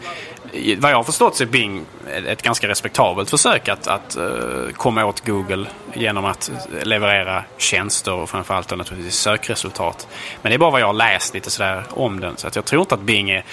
[0.77, 1.85] Vad jag har förstått så är Bing
[2.27, 6.51] ett ganska respektabelt försök att, att uh, komma åt Google genom att
[6.83, 10.07] leverera tjänster och framförallt naturligtvis sökresultat.
[10.41, 12.37] Men det är bara vad jag har läst lite sådär om den.
[12.37, 13.43] Så att jag tror inte att Bing är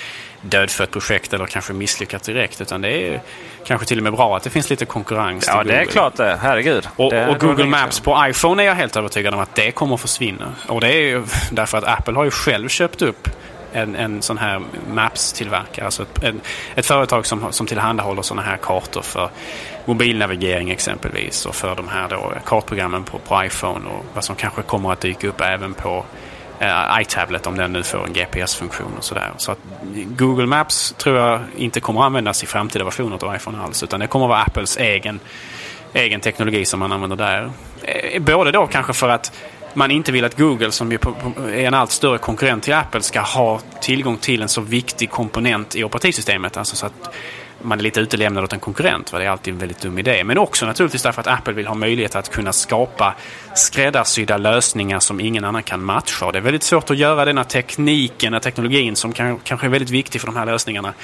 [0.40, 2.60] dödfött projekt eller kanske misslyckat direkt.
[2.60, 3.20] Utan det är
[3.64, 5.44] kanske till och med bra att det finns lite konkurrens.
[5.48, 6.38] Ja, det är klart det.
[6.42, 6.88] Herregud.
[6.96, 9.94] Och, det och Google Maps på iPhone är jag helt övertygad om att det kommer
[9.94, 10.52] att försvinna.
[10.68, 13.28] Och det är ju därför att Apple har ju själv köpt upp
[13.72, 15.84] en, en sån här Maps-tillverkare.
[15.84, 16.40] Alltså ett, en,
[16.74, 19.30] ett företag som, som tillhandahåller sådana här kartor för
[19.84, 21.46] mobilnavigering exempelvis.
[21.46, 25.00] Och för de här då kartprogrammen på, på iPhone och vad som kanske kommer att
[25.00, 26.04] dyka upp även på
[26.58, 29.32] eh, iTablet om den nu får en GPS-funktion och sådär.
[29.36, 29.58] Så att
[29.94, 33.82] Google Maps tror jag inte kommer att användas i framtida versioner av iPhone alls.
[33.82, 35.20] Utan det kommer att vara Apples egen,
[35.92, 37.50] egen teknologi som man använder där.
[37.82, 39.32] Eh, både då kanske för att
[39.74, 40.98] man inte vill att Google, som ju
[41.36, 45.76] är en allt större konkurrent till Apple, ska ha tillgång till en så viktig komponent
[45.76, 46.56] i operativsystemet.
[46.56, 47.14] Alltså så att
[47.62, 49.12] man är lite utelämnad åt en konkurrent.
[49.12, 50.24] Det är alltid en väldigt dum idé.
[50.24, 53.14] Men också naturligtvis därför att Apple vill ha möjlighet att kunna skapa
[53.54, 56.32] skräddarsydda lösningar som ingen annan kan matcha.
[56.32, 59.90] det är väldigt svårt att göra denna tekniken, den teknologin som kan, kanske är väldigt
[59.90, 60.94] viktig för de här lösningarna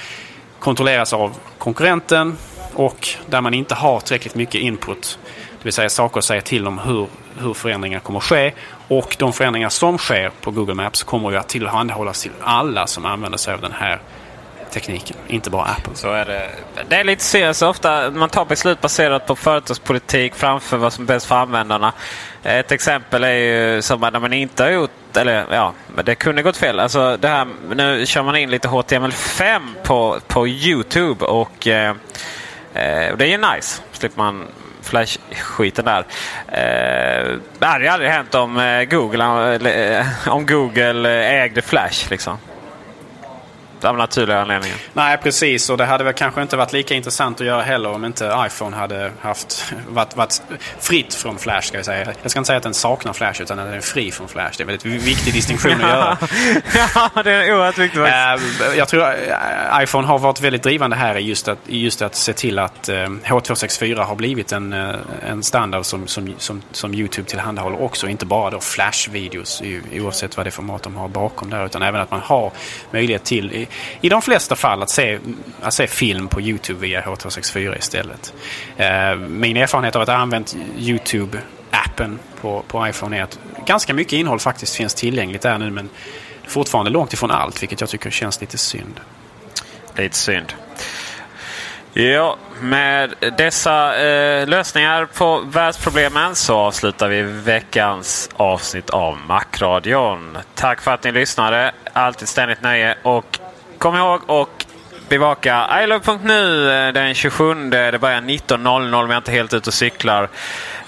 [0.59, 2.37] kontrolleras av konkurrenten
[2.73, 5.19] och där man inte har tillräckligt mycket input.
[5.65, 7.07] Det vill säga saker att säga till om hur,
[7.37, 8.53] hur förändringar kommer att ske.
[8.87, 13.05] Och de förändringar som sker på Google Maps kommer ju att tillhandahållas till alla som
[13.05, 13.99] använder sig av den här
[14.71, 15.95] tekniken, inte bara Apple.
[15.95, 16.49] Så är det.
[16.89, 21.07] Det är lite så, ofta man tar beslut baserat på företagspolitik framför vad som är
[21.07, 21.93] bäst för användarna.
[22.43, 26.57] Ett exempel är ju som när man inte har gjort, eller ja, det kunde gått
[26.57, 26.79] fel.
[26.79, 31.89] Alltså det här, nu kör man in lite HTML5 på, på Youtube och eh,
[32.73, 33.81] eh det är ju nice.
[33.91, 34.47] Slipper man
[34.85, 36.05] Flash-skiten där.
[36.47, 39.55] Eh, det hade ju aldrig hänt om eh, Google,
[39.99, 42.09] eh, om Google eh, ägde Flash.
[42.09, 42.37] Liksom
[43.85, 44.77] av naturliga anledningar.
[44.93, 45.69] Nej, precis.
[45.69, 48.75] Och det hade väl kanske inte varit lika intressant att göra heller om inte iPhone
[48.75, 50.41] hade haft, varit, varit
[50.79, 51.61] fritt från Flash.
[51.61, 52.13] Ska jag, säga.
[52.21, 54.51] jag ska inte säga att den saknar Flash, utan att den är fri från Flash.
[54.57, 56.17] Det är en väldigt viktig distinktion att göra.
[57.15, 58.01] ja, det är oerhört viktigt.
[58.01, 62.15] Uh, jag tror uh, iPhone har varit väldigt drivande här i just att, just att
[62.15, 64.73] se till att uh, H264 har blivit en,
[65.27, 68.07] en standard som, som, som, som YouTube tillhandahåller också.
[68.07, 69.61] Inte bara då Flash-videos
[69.91, 72.51] oavsett vad det är format de har bakom där, utan även att man har
[72.91, 73.67] möjlighet till
[74.01, 75.19] i de flesta fall att se,
[75.61, 78.33] att se film på Youtube via H264 istället.
[78.77, 84.13] Eh, min erfarenhet av att ha använt Youtube-appen på, på iPhone är att ganska mycket
[84.13, 85.89] innehåll faktiskt finns tillgängligt där nu men
[86.47, 88.99] fortfarande långt ifrån allt vilket jag tycker känns lite synd.
[89.95, 90.53] Lite synd.
[91.97, 100.37] Ja, med dessa eh, lösningar på världsproblemen så avslutar vi veckans avsnitt av Macradion.
[100.55, 101.71] Tack för att ni lyssnade.
[101.93, 103.39] Alltid ständigt nöje och
[103.85, 104.65] Kom ihåg och
[105.09, 107.69] bevaka ilove.nu eh, den 27.
[107.69, 110.29] Det börjar 19.00 om jag inte helt ute och cyklar.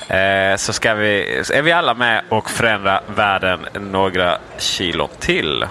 [0.07, 5.65] Eh, så ska vi, är vi alla med och förändra världen några kilo till.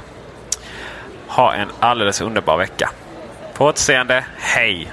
[1.27, 2.91] Ha en alldeles underbar vecka.
[3.55, 4.25] På återseende.
[4.39, 4.93] Hej!